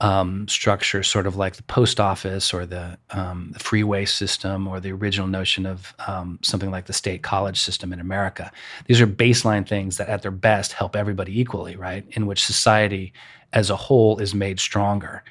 um, 0.00 0.48
structure, 0.48 1.04
sort 1.04 1.28
of 1.28 1.36
like 1.36 1.54
the 1.54 1.62
post 1.62 2.00
office 2.00 2.52
or 2.52 2.66
the, 2.66 2.98
um, 3.10 3.50
the 3.52 3.60
freeway 3.60 4.04
system 4.04 4.66
or 4.66 4.80
the 4.80 4.90
original 4.90 5.28
notion 5.28 5.64
of 5.64 5.94
um, 6.08 6.40
something 6.42 6.72
like 6.72 6.86
the 6.86 6.92
state 6.92 7.22
college 7.22 7.60
system 7.60 7.92
in 7.92 8.00
America. 8.00 8.50
These 8.86 9.00
are 9.00 9.06
baseline 9.06 9.66
things 9.66 9.98
that, 9.98 10.08
at 10.08 10.22
their 10.22 10.32
best, 10.32 10.72
help 10.72 10.96
everybody 10.96 11.40
equally, 11.40 11.76
right? 11.76 12.04
In 12.10 12.26
which 12.26 12.44
society 12.44 13.12
as 13.52 13.70
a 13.70 13.76
whole 13.76 14.18
is 14.18 14.34
made 14.34 14.58
stronger. 14.58 15.22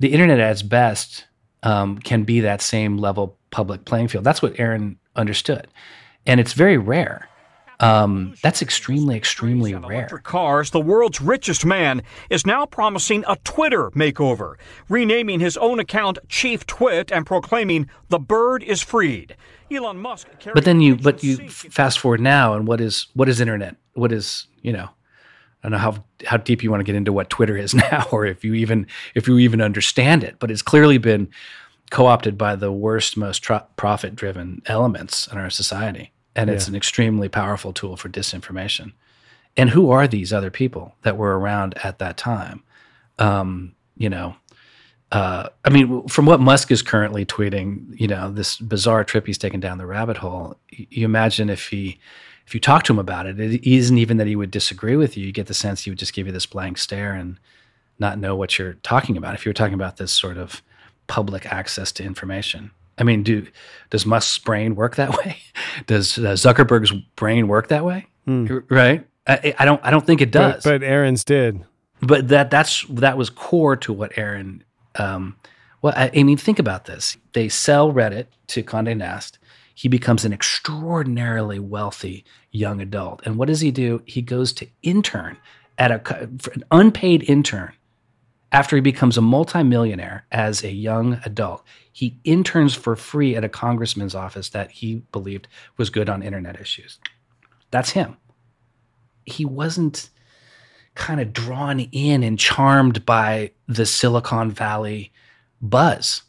The 0.00 0.12
internet, 0.12 0.40
at 0.40 0.50
its 0.50 0.62
best, 0.62 1.26
um, 1.62 1.98
can 1.98 2.24
be 2.24 2.40
that 2.40 2.62
same 2.62 2.98
level 2.98 3.36
public 3.50 3.84
playing 3.84 4.08
field. 4.08 4.24
That's 4.24 4.42
what 4.42 4.58
Aaron 4.58 4.98
understood. 5.16 5.66
And 6.26 6.40
it's 6.40 6.52
very 6.52 6.78
rare. 6.78 7.28
Um, 7.80 8.34
that's 8.42 8.60
extremely, 8.60 9.16
extremely 9.16 9.74
rare. 9.74 10.06
Cars, 10.22 10.70
the 10.70 10.80
world's 10.80 11.20
richest 11.20 11.64
man, 11.64 12.02
is 12.28 12.44
now 12.44 12.66
promising 12.66 13.24
a 13.26 13.36
Twitter 13.36 13.90
makeover, 13.92 14.56
renaming 14.90 15.40
his 15.40 15.56
own 15.56 15.80
account 15.80 16.18
Chief 16.28 16.66
Twit 16.66 17.10
and 17.10 17.24
proclaiming 17.24 17.88
the 18.10 18.18
bird 18.18 18.62
is 18.62 18.82
freed. 18.82 19.34
Elon 19.70 19.98
Musk. 19.98 20.28
But 20.52 20.64
then 20.64 20.80
you, 20.82 20.96
but 20.96 21.24
you 21.24 21.48
fast 21.48 22.00
forward 22.00 22.20
now, 22.20 22.54
and 22.54 22.66
what 22.66 22.80
is 22.80 23.06
what 23.14 23.28
is 23.28 23.40
internet? 23.40 23.76
What 23.94 24.12
is 24.12 24.46
you 24.62 24.72
know? 24.72 24.90
I 25.62 25.68
don't 25.68 25.72
know 25.72 25.78
how 25.78 26.04
how 26.26 26.36
deep 26.36 26.62
you 26.62 26.70
want 26.70 26.80
to 26.80 26.84
get 26.84 26.94
into 26.94 27.12
what 27.12 27.30
Twitter 27.30 27.56
is 27.56 27.74
now, 27.92 28.06
or 28.10 28.26
if 28.26 28.44
you 28.44 28.54
even 28.54 28.86
if 29.14 29.28
you 29.28 29.38
even 29.38 29.60
understand 29.60 30.24
it. 30.24 30.36
But 30.38 30.50
it's 30.50 30.62
clearly 30.62 30.98
been 30.98 31.28
co-opted 31.90 32.38
by 32.38 32.54
the 32.54 32.70
worst, 32.70 33.16
most 33.16 33.38
tro- 33.38 33.66
profit-driven 33.76 34.62
elements 34.66 35.26
in 35.26 35.38
our 35.38 35.50
society 35.50 36.12
and 36.36 36.48
yeah. 36.48 36.54
it's 36.54 36.68
an 36.68 36.74
extremely 36.74 37.28
powerful 37.28 37.72
tool 37.72 37.96
for 37.96 38.08
disinformation. 38.08 38.92
And 39.56 39.70
who 39.70 39.90
are 39.90 40.06
these 40.06 40.32
other 40.32 40.50
people 40.50 40.94
that 41.02 41.16
were 41.16 41.38
around 41.38 41.76
at 41.82 41.98
that 41.98 42.16
time? 42.16 42.62
Um, 43.18 43.74
you 43.96 44.08
know, 44.08 44.36
uh, 45.10 45.48
I 45.64 45.70
mean, 45.70 46.06
from 46.06 46.26
what 46.26 46.40
Musk 46.40 46.70
is 46.70 46.82
currently 46.82 47.26
tweeting, 47.26 47.98
you 48.00 48.06
know, 48.06 48.30
this 48.30 48.56
bizarre 48.58 49.02
trip 49.02 49.26
he's 49.26 49.38
taken 49.38 49.58
down 49.58 49.78
the 49.78 49.86
rabbit 49.86 50.18
hole. 50.18 50.56
You 50.70 51.04
imagine 51.04 51.50
if 51.50 51.68
he, 51.68 51.98
if 52.50 52.54
you 52.54 52.58
talk 52.58 52.82
to 52.82 52.92
him 52.92 52.98
about 52.98 53.26
it, 53.26 53.38
it 53.38 53.64
isn't 53.64 53.96
even 53.96 54.16
that 54.16 54.26
he 54.26 54.34
would 54.34 54.50
disagree 54.50 54.96
with 54.96 55.16
you. 55.16 55.24
You 55.24 55.30
get 55.30 55.46
the 55.46 55.54
sense 55.54 55.84
he 55.84 55.90
would 55.92 56.00
just 56.00 56.12
give 56.12 56.26
you 56.26 56.32
this 56.32 56.46
blank 56.46 56.78
stare 56.78 57.12
and 57.12 57.38
not 58.00 58.18
know 58.18 58.34
what 58.34 58.58
you're 58.58 58.72
talking 58.72 59.16
about. 59.16 59.34
If 59.34 59.46
you 59.46 59.50
were 59.50 59.54
talking 59.54 59.74
about 59.74 59.98
this 59.98 60.10
sort 60.10 60.36
of 60.36 60.60
public 61.06 61.46
access 61.46 61.92
to 61.92 62.02
information. 62.02 62.72
I 62.98 63.04
mean, 63.04 63.22
do 63.22 63.46
does 63.90 64.04
Musk's 64.04 64.36
brain 64.38 64.74
work 64.74 64.96
that 64.96 65.16
way? 65.24 65.36
Does 65.86 66.18
uh, 66.18 66.32
Zuckerberg's 66.32 66.90
brain 67.14 67.46
work 67.46 67.68
that 67.68 67.84
way? 67.84 68.06
Mm. 68.26 68.64
Right? 68.68 69.06
I, 69.28 69.54
I, 69.56 69.64
don't. 69.64 69.80
I 69.84 69.92
don't 69.92 70.04
think 70.04 70.20
it 70.20 70.32
does. 70.32 70.64
But, 70.64 70.80
but, 70.80 70.82
Aaron's 70.82 71.22
did. 71.22 71.64
But 72.02 72.26
that 72.28 72.50
that's 72.50 72.84
that 72.88 73.16
was 73.16 73.30
core 73.30 73.76
to 73.76 73.92
what 73.92 74.18
Aaron. 74.18 74.64
Um, 74.96 75.36
well, 75.82 75.94
I, 75.96 76.10
I 76.12 76.22
mean, 76.24 76.36
think 76.36 76.58
about 76.58 76.86
this. 76.86 77.16
They 77.32 77.48
sell 77.48 77.92
Reddit 77.92 78.26
to 78.48 78.64
Condé 78.64 78.96
Nast. 78.96 79.38
He 79.80 79.88
becomes 79.88 80.26
an 80.26 80.32
extraordinarily 80.34 81.58
wealthy 81.58 82.26
young 82.50 82.82
adult. 82.82 83.22
And 83.24 83.38
what 83.38 83.48
does 83.48 83.62
he 83.62 83.70
do? 83.70 84.02
He 84.04 84.20
goes 84.20 84.52
to 84.52 84.68
intern 84.82 85.38
at 85.78 85.90
a 85.90 86.28
an 86.52 86.64
unpaid 86.70 87.22
intern 87.22 87.72
after 88.52 88.76
he 88.76 88.82
becomes 88.82 89.16
a 89.16 89.22
multimillionaire 89.22 90.26
as 90.30 90.62
a 90.62 90.70
young 90.70 91.18
adult, 91.24 91.64
he 91.90 92.20
interns 92.24 92.74
for 92.74 92.94
free 92.94 93.34
at 93.34 93.42
a 93.42 93.48
congressman's 93.48 94.14
office 94.14 94.50
that 94.50 94.70
he 94.70 94.96
believed 95.12 95.48
was 95.78 95.88
good 95.88 96.10
on 96.10 96.22
internet 96.22 96.60
issues. 96.60 96.98
That's 97.70 97.92
him. 97.92 98.18
He 99.24 99.46
wasn't 99.46 100.10
kind 100.94 101.22
of 101.22 101.32
drawn 101.32 101.80
in 101.80 102.22
and 102.22 102.38
charmed 102.38 103.06
by 103.06 103.52
the 103.66 103.86
Silicon 103.86 104.50
Valley 104.50 105.10
buzz. 105.62 106.24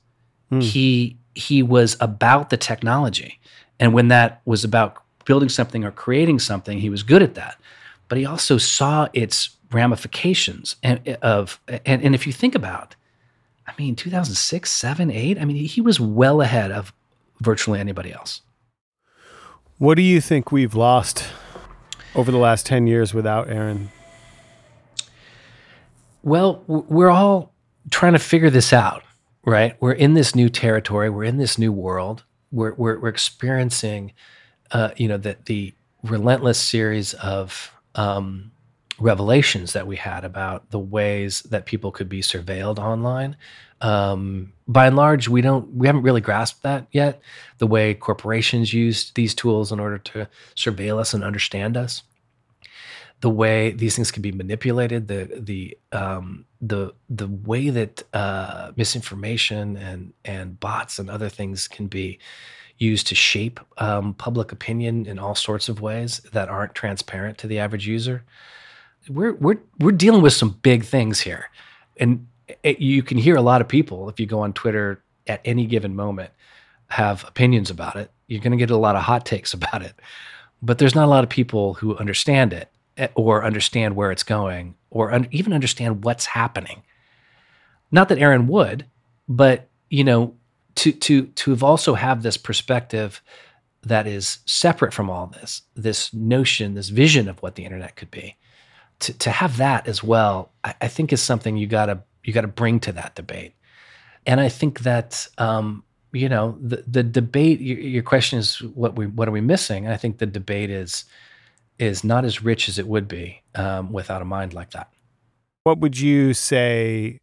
Mm. 0.54 0.64
He 0.64 1.18
he 1.36 1.64
was 1.64 1.98
about 2.00 2.50
the 2.50 2.58
technology. 2.58 3.40
And 3.80 3.94
when 3.94 4.10
that 4.10 4.42
was 4.46 4.64
about 4.64 4.98
building 5.26 5.50
something 5.50 5.84
or 5.84 5.92
creating 5.92 6.40
something, 6.40 6.80
he 6.80 6.90
was 6.90 7.04
good 7.04 7.24
at 7.24 7.36
that. 7.36 7.60
But 8.08 8.18
he 8.18 8.26
also 8.26 8.58
saw 8.58 9.08
its 9.14 9.58
ramifications 9.72 10.76
and 10.84 11.18
of 11.22 11.60
and, 11.86 12.04
and 12.04 12.14
if 12.14 12.28
you 12.28 12.34
think 12.34 12.56
about 12.56 12.96
i 13.68 13.74
mean 13.78 13.96
2006 13.96 14.70
7 14.70 15.10
8 15.10 15.40
i 15.40 15.46
mean 15.46 15.56
he 15.56 15.82
was 15.82 16.00
well 16.00 16.42
ahead 16.42 16.72
of 16.72 16.94
virtually 17.40 17.80
anybody 17.80 18.12
else 18.12 18.42
what 19.78 19.96
do 19.96 20.02
you 20.02 20.20
think 20.20 20.52
we've 20.52 20.76
lost 20.76 21.26
over 22.16 22.32
the 22.32 22.38
last 22.38 22.66
10 22.66 22.86
years 22.86 23.14
without 23.14 23.50
aaron 23.50 23.90
well 26.22 26.64
we're 26.68 27.10
all 27.10 27.54
trying 27.90 28.14
to 28.14 28.20
figure 28.20 28.50
this 28.50 28.74
out 28.74 29.04
right 29.46 29.76
we're 29.80 29.92
in 29.92 30.14
this 30.14 30.36
new 30.36 30.50
territory 30.50 31.10
we're 31.10 31.24
in 31.24 31.38
this 31.38 31.58
new 31.58 31.72
world 31.72 32.24
we're, 32.52 32.74
we're, 32.74 33.00
we're 33.00 33.10
experiencing 33.10 34.14
uh, 34.72 34.92
you 34.98 35.08
know 35.08 35.18
the, 35.18 35.38
the 35.46 35.74
relentless 36.04 36.60
series 36.60 37.14
of 37.16 37.74
um, 37.96 38.52
revelations 39.00 39.74
that 39.74 39.88
we 39.88 39.96
had 39.96 40.24
about 40.24 40.70
the 40.70 40.80
ways 40.80 41.42
that 41.44 41.66
people 41.66 41.92
could 41.92 42.08
be 42.08 42.22
surveilled 42.22 42.80
online. 42.80 43.36
Um, 43.82 44.54
by 44.68 44.88
and 44.88 44.96
large, 44.96 45.28
we 45.28 45.42
don't 45.42 45.74
we 45.74 45.88
haven't 45.88 46.04
really 46.04 46.22
grasped 46.22 46.64
that 46.64 46.88
yet. 46.92 47.20
The 47.58 47.68
way 47.68 47.94
corporations 47.96 48.74
use 48.74 49.12
these 49.12 49.34
tools 49.34 49.72
in 49.72 49.80
order 49.80 49.98
to 49.98 50.30
surveil 50.56 51.00
us 51.00 51.14
and 51.14 51.24
understand 51.24 51.76
us, 51.76 52.04
the 53.22 53.30
way 53.30 53.72
these 53.72 53.96
things 53.96 54.12
can 54.12 54.22
be 54.22 54.32
manipulated, 54.32 55.08
the 55.08 55.40
the 55.40 55.78
um, 55.92 56.46
the 56.62 56.94
the 57.10 57.28
way 57.28 57.70
that 57.70 58.04
uh, 58.14 58.72
misinformation 58.76 59.78
and 59.78 60.14
and 60.26 60.60
bots 60.60 61.00
and 61.00 61.10
other 61.10 61.30
things 61.30 61.68
can 61.68 61.88
be 61.88 62.20
used 62.78 63.08
to 63.08 63.16
shape 63.16 63.60
um, 63.78 64.14
public 64.16 64.52
opinion 64.52 65.06
in 65.08 65.20
all 65.20 65.36
sorts 65.36 65.70
of 65.70 65.82
ways 65.82 66.20
that 66.34 66.50
aren't 66.50 66.76
transparent 66.76 67.38
to 67.40 67.48
the 67.48 67.60
average 67.60 67.88
user 67.88 68.26
we're 69.10 69.34
we're 69.36 69.60
we're 69.80 69.92
dealing 69.92 70.22
with 70.22 70.34
some 70.34 70.60
big 70.62 70.86
things 70.86 71.22
here, 71.22 71.50
and 71.98 72.28
it, 72.64 72.80
you 72.80 73.04
can 73.04 73.18
hear 73.18 73.36
a 73.36 73.42
lot 73.42 73.62
of 73.62 73.68
people 73.68 74.10
if 74.10 74.20
you 74.20 74.26
go 74.26 74.42
on 74.42 74.54
Twitter 74.54 75.04
at 75.28 75.42
any 75.46 75.66
given 75.66 75.96
moment 75.96 76.32
have 76.90 77.26
opinions 77.28 77.70
about 77.70 77.96
it. 77.96 78.12
You're 78.28 78.42
going 78.42 78.52
to 78.52 78.58
get 78.58 78.72
a 78.72 78.78
lot 78.78 78.96
of 78.96 79.04
hot 79.04 79.26
takes 79.26 79.54
about 79.56 79.82
it, 79.82 79.94
but 80.62 80.78
there's 80.78 80.96
not 80.96 81.06
a 81.06 81.10
lot 81.10 81.24
of 81.24 81.30
people 81.30 81.76
who 81.76 81.98
understand 81.98 82.54
it. 82.54 82.70
eh, 82.72 82.81
or 83.16 83.44
understand 83.44 83.96
where 83.96 84.12
it's 84.12 84.24
going 84.24 84.76
or 84.90 85.12
un- 85.12 85.28
even 85.32 85.54
understand 85.54 86.04
what's 86.04 86.26
happening. 86.26 86.84
Not 87.92 88.10
that 88.10 88.20
Aaron 88.20 88.48
would, 88.48 88.86
but 89.28 89.70
you 89.90 90.04
know, 90.04 90.36
to 90.76 90.92
to 90.92 91.28
to 91.28 91.52
have 91.52 91.64
also 91.64 91.94
have 91.96 92.24
this 92.24 92.38
perspective 92.38 93.22
that 93.84 94.08
is 94.08 94.40
separate 94.46 94.94
from 94.94 95.10
all 95.10 95.28
this, 95.28 95.64
this 95.76 96.14
notion, 96.14 96.76
this 96.76 96.90
vision 96.90 97.28
of 97.28 97.42
what 97.42 97.56
the 97.56 97.66
internet 97.66 97.96
could 97.96 98.12
be. 98.12 98.36
To 99.00 99.14
to 99.14 99.32
have 99.32 99.58
that 99.58 99.88
as 99.88 100.04
well, 100.04 100.52
I, 100.64 100.76
I 100.82 100.88
think 100.88 101.12
is 101.12 101.22
something 101.22 101.58
you 101.58 101.68
gotta 101.68 102.04
you 102.24 102.34
gotta 102.34 102.48
bring 102.48 102.80
to 102.82 102.92
that 102.94 103.16
debate. 103.16 103.56
And 104.26 104.40
I 104.40 104.50
think 104.50 104.82
that 104.82 105.28
um, 105.38 105.84
you 106.12 106.30
know 106.30 106.58
the 106.62 106.84
the 106.88 107.04
debate. 107.04 107.60
Your, 107.60 107.80
your 107.80 108.04
question 108.04 108.38
is 108.38 108.62
what 108.62 108.96
we 108.96 109.08
what 109.08 109.28
are 109.28 109.32
we 109.32 109.42
missing? 109.42 109.86
And 109.86 109.94
I 109.94 109.98
think 109.98 110.20
the 110.20 110.28
debate 110.28 110.70
is 110.70 111.06
is 111.82 112.04
not 112.04 112.24
as 112.24 112.44
rich 112.44 112.70
as 112.70 112.78
it 112.78 112.88
would 112.88 113.08
be 113.08 113.42
um, 113.56 113.92
without 113.92 114.22
a 114.22 114.26
mind 114.26 114.54
like 114.54 114.72
that. 114.72 114.90
What 115.64 115.80
would 115.80 116.00
you 116.00 116.34
say? 116.34 117.20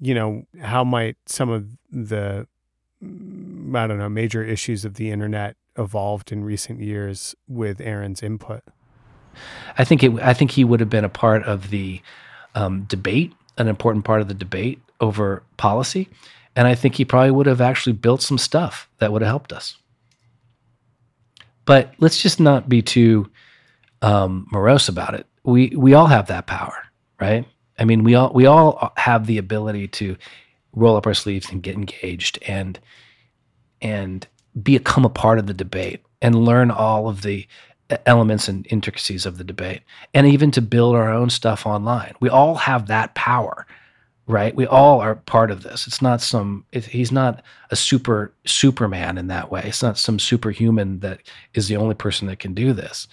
You 0.00 0.14
know, 0.14 0.46
how 0.60 0.84
might 0.84 1.16
some 1.26 1.48
of 1.48 1.66
the 1.90 2.46
I 3.02 3.86
don't 3.86 3.98
know 3.98 4.08
major 4.08 4.44
issues 4.44 4.84
of 4.84 4.94
the 4.94 5.10
internet 5.10 5.56
evolved 5.76 6.32
in 6.32 6.44
recent 6.44 6.80
years 6.80 7.34
with 7.48 7.80
Aaron's 7.80 8.22
input? 8.22 8.62
I 9.78 9.84
think 9.84 10.02
it. 10.02 10.12
I 10.20 10.34
think 10.34 10.52
he 10.52 10.64
would 10.64 10.80
have 10.80 10.90
been 10.90 11.04
a 11.04 11.08
part 11.08 11.42
of 11.44 11.70
the 11.70 12.02
um, 12.54 12.82
debate, 12.84 13.32
an 13.56 13.68
important 13.68 14.04
part 14.04 14.20
of 14.20 14.28
the 14.28 14.34
debate 14.34 14.80
over 15.00 15.42
policy, 15.56 16.08
and 16.54 16.68
I 16.68 16.74
think 16.74 16.96
he 16.96 17.04
probably 17.04 17.30
would 17.30 17.46
have 17.46 17.60
actually 17.60 17.94
built 17.94 18.22
some 18.22 18.38
stuff 18.38 18.88
that 18.98 19.12
would 19.12 19.22
have 19.22 19.30
helped 19.30 19.52
us. 19.52 19.76
But 21.64 21.94
let's 21.98 22.20
just 22.22 22.38
not 22.38 22.68
be 22.68 22.82
too 22.82 23.30
um, 24.04 24.46
morose 24.52 24.88
about 24.88 25.14
it. 25.14 25.26
We 25.44 25.68
we 25.74 25.94
all 25.94 26.06
have 26.06 26.26
that 26.26 26.46
power, 26.46 26.76
right? 27.18 27.46
I 27.78 27.84
mean, 27.84 28.04
we 28.04 28.14
all 28.14 28.30
we 28.34 28.44
all 28.44 28.92
have 28.98 29.26
the 29.26 29.38
ability 29.38 29.88
to 29.88 30.16
roll 30.74 30.96
up 30.96 31.06
our 31.06 31.14
sleeves 31.14 31.50
and 31.50 31.62
get 31.62 31.74
engaged 31.74 32.38
and 32.46 32.78
and 33.80 34.26
become 34.62 35.06
a 35.06 35.10
part 35.10 35.38
of 35.38 35.46
the 35.46 35.54
debate 35.54 36.02
and 36.20 36.44
learn 36.44 36.70
all 36.70 37.08
of 37.08 37.22
the 37.22 37.46
elements 38.06 38.46
and 38.46 38.66
intricacies 38.70 39.26
of 39.26 39.38
the 39.38 39.44
debate 39.44 39.82
and 40.12 40.26
even 40.26 40.50
to 40.50 40.62
build 40.62 40.96
our 40.96 41.12
own 41.12 41.30
stuff 41.30 41.66
online. 41.66 42.14
We 42.20 42.28
all 42.28 42.54
have 42.56 42.86
that 42.86 43.14
power, 43.14 43.66
right? 44.26 44.54
We 44.54 44.66
all 44.66 45.00
are 45.00 45.16
part 45.16 45.50
of 45.50 45.62
this. 45.62 45.86
It's 45.86 46.02
not 46.02 46.20
some 46.20 46.66
it, 46.72 46.84
he's 46.84 47.12
not 47.12 47.42
a 47.70 47.76
super 47.76 48.34
superman 48.44 49.16
in 49.16 49.28
that 49.28 49.50
way. 49.50 49.62
It's 49.64 49.82
not 49.82 49.96
some 49.96 50.18
superhuman 50.18 51.00
that 51.00 51.20
is 51.54 51.68
the 51.68 51.76
only 51.76 51.94
person 51.94 52.28
that 52.28 52.38
can 52.38 52.52
do 52.52 52.74
this. 52.74 53.08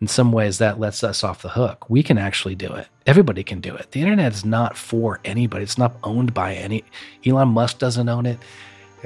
In 0.00 0.08
some 0.08 0.30
ways 0.30 0.58
that 0.58 0.78
lets 0.78 1.02
us 1.02 1.24
off 1.24 1.40
the 1.40 1.48
hook. 1.48 1.88
We 1.88 2.02
can 2.02 2.18
actually 2.18 2.54
do 2.54 2.70
it. 2.74 2.86
Everybody 3.06 3.42
can 3.42 3.60
do 3.60 3.74
it. 3.74 3.92
The 3.92 4.02
internet 4.02 4.34
is 4.34 4.44
not 4.44 4.76
for 4.76 5.20
anybody. 5.24 5.62
It's 5.62 5.78
not 5.78 5.96
owned 6.04 6.34
by 6.34 6.54
any 6.54 6.84
Elon 7.24 7.48
Musk 7.48 7.78
doesn't 7.78 8.08
own 8.08 8.26
it. 8.26 8.38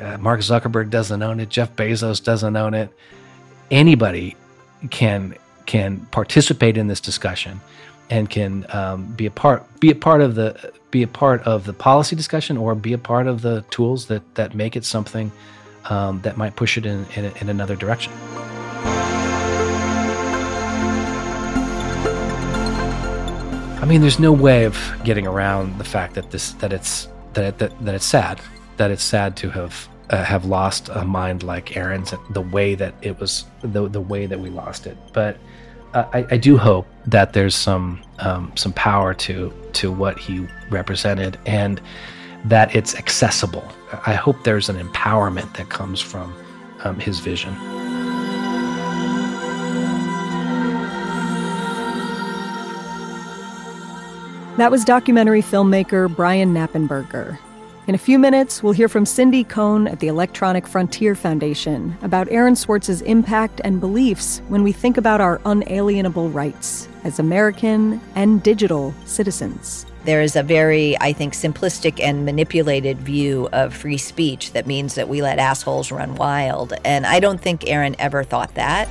Uh, 0.00 0.18
Mark 0.18 0.40
Zuckerberg 0.40 0.90
doesn't 0.90 1.22
own 1.22 1.38
it. 1.38 1.48
Jeff 1.48 1.76
Bezos 1.76 2.22
doesn't 2.22 2.56
own 2.56 2.74
it. 2.74 2.90
Anybody 3.70 4.36
can 4.90 5.36
can 5.66 6.00
participate 6.06 6.76
in 6.76 6.88
this 6.88 7.00
discussion 7.00 7.60
and 8.10 8.28
can 8.28 8.66
um, 8.70 9.06
be 9.12 9.26
a 9.26 9.30
part 9.30 9.64
be 9.78 9.90
a 9.90 9.94
part 9.94 10.20
of 10.20 10.34
the 10.34 10.72
be 10.90 11.04
a 11.04 11.08
part 11.08 11.42
of 11.44 11.64
the 11.64 11.72
policy 11.72 12.16
discussion 12.16 12.56
or 12.56 12.74
be 12.74 12.92
a 12.92 12.98
part 12.98 13.28
of 13.28 13.42
the 13.42 13.64
tools 13.70 14.06
that 14.06 14.34
that 14.34 14.54
make 14.54 14.74
it 14.74 14.84
something 14.84 15.30
um, 15.84 16.20
that 16.22 16.36
might 16.36 16.56
push 16.56 16.76
it 16.76 16.84
in, 16.84 17.06
in, 17.14 17.26
in 17.40 17.48
another 17.48 17.76
direction. 17.76 18.12
I 23.80 23.86
mean, 23.86 24.00
there's 24.00 24.18
no 24.18 24.32
way 24.32 24.64
of 24.64 24.76
getting 25.04 25.26
around 25.26 25.78
the 25.78 25.84
fact 25.84 26.14
that 26.14 26.30
this 26.30 26.52
that 26.54 26.72
it's 26.72 27.08
that 27.32 27.44
it, 27.44 27.58
that, 27.58 27.84
that 27.84 27.94
it's 27.94 28.04
sad 28.04 28.40
that 28.80 28.90
it's 28.90 29.04
sad 29.04 29.36
to 29.36 29.50
have 29.50 29.88
uh, 30.08 30.24
have 30.24 30.46
lost 30.46 30.88
a 30.88 31.04
mind 31.04 31.42
like 31.42 31.76
Aaron's, 31.76 32.14
the 32.30 32.40
way 32.40 32.74
that 32.74 32.94
it 33.02 33.20
was, 33.20 33.44
the 33.60 33.86
the 33.88 34.00
way 34.00 34.24
that 34.24 34.40
we 34.40 34.48
lost 34.48 34.86
it. 34.86 34.96
But 35.12 35.36
uh, 35.92 36.06
I, 36.14 36.26
I, 36.30 36.36
do 36.38 36.56
hope 36.56 36.86
that 37.06 37.34
there's 37.34 37.54
some 37.54 38.00
um, 38.20 38.52
some 38.56 38.72
power 38.72 39.12
to 39.12 39.52
to 39.74 39.92
what 39.92 40.18
he 40.18 40.46
represented, 40.70 41.38
and 41.44 41.78
that 42.46 42.74
it's 42.74 42.94
accessible. 42.94 43.70
I 44.06 44.14
hope 44.14 44.42
there's 44.44 44.70
an 44.70 44.76
empowerment 44.76 45.54
that 45.58 45.68
comes 45.68 46.00
from 46.00 46.34
um, 46.82 46.98
his 46.98 47.20
vision. 47.20 47.54
That 54.60 54.70
was 54.70 54.84
documentary 54.84 55.40
filmmaker 55.40 56.14
Brian 56.14 56.52
Knappenberger. 56.52 57.38
In 57.86 57.94
a 57.94 57.98
few 57.98 58.18
minutes, 58.18 58.62
we'll 58.62 58.74
hear 58.74 58.90
from 58.90 59.06
Cindy 59.06 59.42
Cohn 59.42 59.88
at 59.88 60.00
the 60.00 60.08
Electronic 60.08 60.66
Frontier 60.66 61.14
Foundation 61.14 61.96
about 62.02 62.28
Aaron 62.30 62.54
Swartz's 62.54 63.00
impact 63.00 63.62
and 63.64 63.80
beliefs 63.80 64.42
when 64.48 64.62
we 64.62 64.70
think 64.70 64.98
about 64.98 65.22
our 65.22 65.40
unalienable 65.46 66.28
rights 66.28 66.90
as 67.04 67.18
American 67.18 68.02
and 68.16 68.42
digital 68.42 68.92
citizens. 69.06 69.86
There 70.04 70.20
is 70.20 70.36
a 70.36 70.42
very, 70.42 70.94
I 71.00 71.14
think, 71.14 71.32
simplistic 71.32 71.98
and 71.98 72.26
manipulated 72.26 73.00
view 73.00 73.48
of 73.54 73.74
free 73.74 73.96
speech 73.96 74.52
that 74.52 74.66
means 74.66 74.94
that 74.94 75.08
we 75.08 75.22
let 75.22 75.38
assholes 75.38 75.90
run 75.90 76.16
wild. 76.16 76.74
And 76.84 77.06
I 77.06 77.18
don't 77.18 77.40
think 77.40 77.66
Aaron 77.66 77.96
ever 77.98 78.24
thought 78.24 78.54
that. 78.56 78.90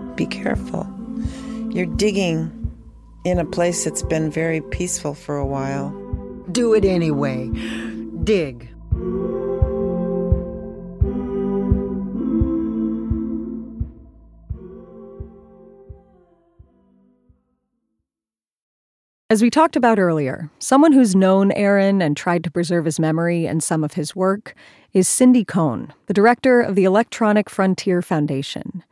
Be 0.15 0.25
careful. 0.25 0.87
You're 1.69 1.85
digging 1.85 2.57
in 3.23 3.39
a 3.39 3.45
place 3.45 3.83
that's 3.83 4.03
been 4.03 4.29
very 4.29 4.61
peaceful 4.61 5.13
for 5.13 5.37
a 5.37 5.45
while. 5.45 5.89
Do 6.51 6.73
it 6.73 6.85
anyway. 6.85 7.49
Dig. 8.23 8.67
As 19.31 19.41
we 19.41 19.49
talked 19.49 19.77
about 19.77 19.97
earlier, 19.97 20.51
someone 20.59 20.91
who's 20.91 21.15
known 21.15 21.53
Aaron 21.53 22.01
and 22.01 22.17
tried 22.17 22.43
to 22.43 22.51
preserve 22.51 22.83
his 22.83 22.99
memory 22.99 23.47
and 23.47 23.63
some 23.63 23.81
of 23.81 23.93
his 23.93 24.13
work 24.13 24.53
is 24.91 25.07
Cindy 25.07 25.45
Cohn, 25.45 25.93
the 26.07 26.13
director 26.13 26.59
of 26.59 26.75
the 26.75 26.83
Electronic 26.83 27.49
Frontier 27.49 28.01
Foundation. 28.01 28.83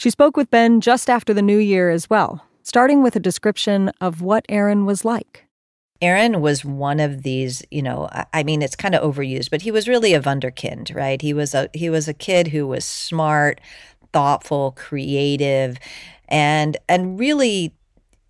She 0.00 0.08
spoke 0.08 0.34
with 0.34 0.50
Ben 0.50 0.80
just 0.80 1.10
after 1.10 1.34
the 1.34 1.42
new 1.42 1.58
year 1.58 1.90
as 1.90 2.08
well, 2.08 2.46
starting 2.62 3.02
with 3.02 3.16
a 3.16 3.20
description 3.20 3.90
of 4.00 4.22
what 4.22 4.46
Aaron 4.48 4.86
was 4.86 5.04
like. 5.04 5.44
Aaron 6.00 6.40
was 6.40 6.64
one 6.64 7.00
of 7.00 7.22
these, 7.22 7.62
you 7.70 7.82
know, 7.82 8.08
I 8.32 8.42
mean, 8.42 8.62
it's 8.62 8.74
kind 8.74 8.94
of 8.94 9.02
overused, 9.02 9.50
but 9.50 9.60
he 9.60 9.70
was 9.70 9.88
really 9.88 10.14
a 10.14 10.22
wunderkind, 10.22 10.96
right? 10.96 11.20
He 11.20 11.34
was 11.34 11.52
a 11.52 11.68
he 11.74 11.90
was 11.90 12.08
a 12.08 12.14
kid 12.14 12.48
who 12.48 12.66
was 12.66 12.86
smart, 12.86 13.60
thoughtful, 14.10 14.72
creative, 14.74 15.76
and 16.30 16.78
and 16.88 17.20
really 17.20 17.74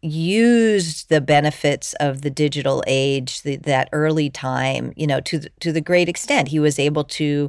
used 0.02 1.08
the 1.08 1.20
benefits 1.20 1.92
of 2.00 2.22
the 2.22 2.30
digital 2.30 2.82
age, 2.86 3.42
the, 3.42 3.56
that 3.56 3.88
early 3.92 4.30
time, 4.30 4.92
you 4.96 5.06
know, 5.06 5.20
to 5.20 5.40
to 5.60 5.70
the 5.70 5.80
great 5.80 6.08
extent. 6.08 6.48
He 6.48 6.58
was 6.58 6.80
able 6.80 7.04
to, 7.04 7.48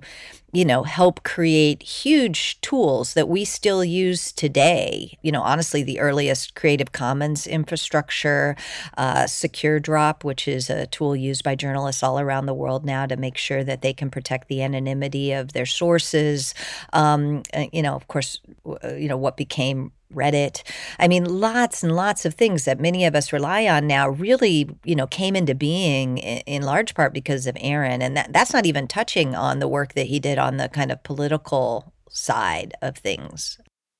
you 0.52 0.66
know, 0.66 0.84
help 0.84 1.24
create 1.24 1.82
huge 1.82 2.60
tools 2.62 3.14
that 3.14 3.30
we 3.30 3.46
still 3.46 3.84
use 3.84 4.32
today. 4.32 5.18
You 5.22 5.32
know, 5.32 5.42
honestly, 5.42 5.84
the 5.84 6.00
earliest 6.00 6.56
Creative 6.56 6.92
Commons 6.92 7.48
infrastructure, 7.48 8.56
uh, 8.98 9.28
Secure 9.28 9.80
Drop, 9.80 10.24
which 10.24 10.48
is 10.48 10.70
a 10.70 10.88
tool 10.88 11.16
used 11.16 11.44
by 11.44 11.56
journalists 11.56 12.04
all 12.04 12.20
around 12.20 12.46
the 12.46 12.54
world 12.54 12.86
now 12.86 13.06
to 13.06 13.16
make 13.16 13.38
sure 13.38 13.64
that 13.64 13.82
they 13.82 13.94
can 13.94 14.10
protect 14.10 14.48
the 14.48 14.62
anonymity 14.62 15.32
of 15.32 15.54
their 15.54 15.66
sources. 15.66 16.54
Um, 16.94 17.44
uh, 17.54 17.66
you 17.72 17.82
know, 17.82 17.96
of 17.96 18.08
course, 18.08 18.40
you 18.66 19.08
know 19.08 19.18
what 19.18 19.38
became 19.38 19.92
Reddit. 20.14 20.64
I 21.00 21.08
mean, 21.08 21.26
lots 21.26 21.84
and 21.84 21.96
lots 21.96 22.26
of 22.26 22.34
things 22.34 22.66
that 22.66 22.80
many 22.80 23.06
of 23.06 23.16
us 23.16 23.34
rely 23.34 23.68
on 23.68 23.88
now 23.88 24.10
really, 24.10 24.70
you 24.84 24.96
know, 24.96 25.08
came 25.08 25.36
into 25.36 25.56
being 25.56 26.18
in, 26.18 26.64
large 26.64 26.94
part 26.94 27.14
because 27.14 27.48
of 27.48 27.58
Aaron. 27.60 28.02
And 28.02 28.16
that, 28.16 28.34
that's 28.34 28.54
not 28.54 28.66
even 28.66 28.88
touching 28.88 29.36
on 29.36 29.60
the 29.60 29.68
work 29.68 29.94
that 29.94 30.08
he 30.08 30.20
did 30.20 30.38
on 30.38 30.58
the 30.58 30.70
kind 30.70 30.92
of 30.92 31.04
political 31.04 31.94
side 32.10 32.74
of 32.82 32.98
things. 32.98 33.60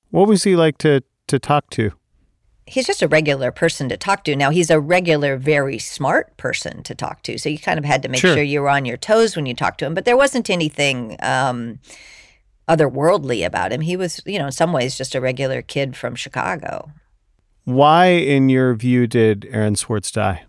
What 0.10 0.28
was 0.28 0.44
he 0.44 0.56
like 0.56 0.78
to, 0.80 1.02
to 1.28 1.40
talk 1.40 1.70
to? 1.72 1.92
He's 2.68 2.86
just 2.86 3.02
a 3.02 3.08
regular 3.08 3.52
person 3.52 3.90
to 3.90 3.98
talk 3.98 4.24
to. 4.26 4.36
Now, 4.36 4.50
he's 4.50 4.70
a 4.70 4.80
regular, 4.80 5.36
very 5.36 5.78
smart 5.78 6.38
person 6.38 6.84
to 6.84 6.96
talk 6.96 7.24
to. 7.24 7.38
So 7.38 7.50
you 7.50 7.58
kind 7.58 7.80
of 7.80 7.86
had 7.86 8.04
to 8.04 8.10
make 8.10 8.22
sure, 8.22 8.36
sure 8.36 8.44
you 8.44 8.62
were 8.62 8.70
on 8.70 8.86
your 8.86 8.98
toes 8.98 9.36
when 9.36 9.46
you 9.46 9.54
talked 9.54 9.80
to 9.80 9.86
him. 9.86 9.94
But 9.94 10.06
there 10.06 10.16
wasn't 10.16 10.50
anything. 10.50 11.18
Um, 11.22 11.80
otherworldly 12.72 13.46
about 13.46 13.74
him. 13.74 13.82
He 13.82 13.98
was, 13.98 14.22
you 14.26 14.40
know, 14.40 14.46
in 14.46 14.52
some 14.52 14.72
ways 14.72 14.98
just 14.98 15.16
a 15.16 15.22
regular 15.22 15.62
kid 15.62 15.98
from 15.98 16.16
Chicago. 16.16 16.92
Why, 17.66 18.08
in 18.08 18.50
your 18.50 18.74
view, 18.74 19.08
did 19.08 19.48
Aaron 19.52 19.76
Swartz 19.76 20.12
die? 20.12 20.44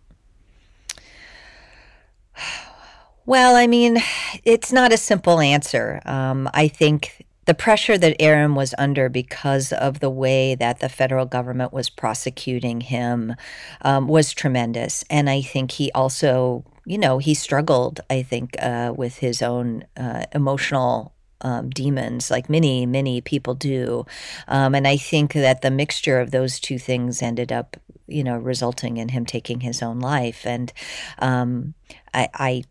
Well, 3.26 3.54
I 3.54 3.66
mean, 3.66 3.98
it's 4.44 4.72
not 4.72 4.92
a 4.92 4.96
simple 4.96 5.40
answer. 5.40 6.00
Um, 6.04 6.48
I 6.54 6.68
think 6.68 7.24
the 7.44 7.54
pressure 7.54 7.98
that 7.98 8.16
Aaron 8.20 8.54
was 8.54 8.74
under 8.78 9.08
because 9.08 9.72
of 9.72 10.00
the 10.00 10.10
way 10.10 10.54
that 10.54 10.80
the 10.80 10.88
federal 10.88 11.26
government 11.26 11.72
was 11.72 11.90
prosecuting 11.90 12.80
him 12.80 13.34
um, 13.82 14.06
was 14.08 14.32
tremendous. 14.32 15.04
And 15.10 15.28
I 15.28 15.42
think 15.42 15.72
he 15.72 15.90
also, 15.92 16.64
you 16.86 16.98
know, 16.98 17.18
he 17.18 17.34
struggled, 17.34 18.00
I 18.08 18.22
think, 18.22 18.56
uh, 18.60 18.92
with 18.96 19.18
his 19.18 19.42
own 19.42 19.84
uh, 19.96 20.24
emotional 20.32 21.11
um, 21.42 21.70
demons, 21.70 22.30
like 22.30 22.48
many, 22.48 22.86
many 22.86 23.20
people 23.20 23.54
do. 23.54 24.06
Um, 24.48 24.74
and 24.74 24.86
I 24.86 24.96
think 24.96 25.34
that 25.34 25.62
the 25.62 25.70
mixture 25.70 26.20
of 26.20 26.30
those 26.30 26.58
two 26.58 26.78
things 26.78 27.22
ended 27.22 27.52
up, 27.52 27.76
you 28.06 28.24
know, 28.24 28.36
resulting 28.36 28.96
in 28.96 29.10
him 29.10 29.26
taking 29.26 29.60
his 29.60 29.82
own 29.82 30.00
life. 30.00 30.46
And 30.46 30.72
um, 31.18 31.74
I, 32.14 32.28
I 32.34 32.64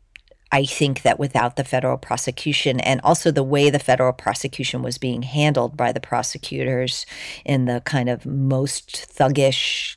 I 0.53 0.65
think 0.65 1.03
that 1.03 1.17
without 1.17 1.55
the 1.55 1.63
federal 1.63 1.97
prosecution 1.97 2.81
and 2.81 2.99
also 3.05 3.31
the 3.31 3.43
way 3.43 3.69
the 3.69 3.79
federal 3.79 4.11
prosecution 4.11 4.81
was 4.81 4.97
being 4.97 5.21
handled 5.21 5.77
by 5.77 5.93
the 5.93 6.01
prosecutors 6.01 7.05
in 7.45 7.65
the 7.65 7.81
kind 7.85 8.09
of 8.09 8.25
most 8.25 9.07
thuggish 9.17 9.95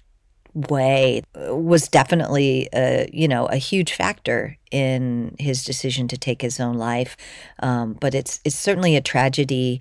way 0.54 1.22
was 1.34 1.88
definitely 1.88 2.68
a, 2.72 3.08
you 3.12 3.26
know 3.26 3.46
a 3.46 3.56
huge 3.56 3.92
factor 3.92 4.56
in 4.70 5.34
his 5.38 5.64
decision 5.64 6.08
to 6.08 6.16
take 6.16 6.42
his 6.42 6.60
own 6.60 6.74
life. 6.74 7.16
Um, 7.60 7.94
but 7.94 8.14
it's 8.14 8.40
it's 8.44 8.56
certainly 8.56 8.96
a 8.96 9.00
tragedy 9.00 9.80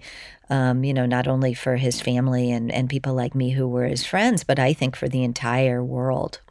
um, 0.50 0.84
you 0.84 0.94
know 0.94 1.06
not 1.06 1.28
only 1.28 1.54
for 1.54 1.78
his 1.78 2.02
family 2.02 2.52
and 2.52 2.72
and 2.72 2.90
people 2.90 3.14
like 3.14 3.36
me 3.36 3.52
who 3.52 3.68
were 3.68 3.86
his 3.86 4.06
friends 4.06 4.44
but 4.44 4.60
I 4.60 4.74
think 4.74 4.96
for 4.96 5.08
the 5.08 5.24
entire 5.24 5.84
world. 5.84 6.42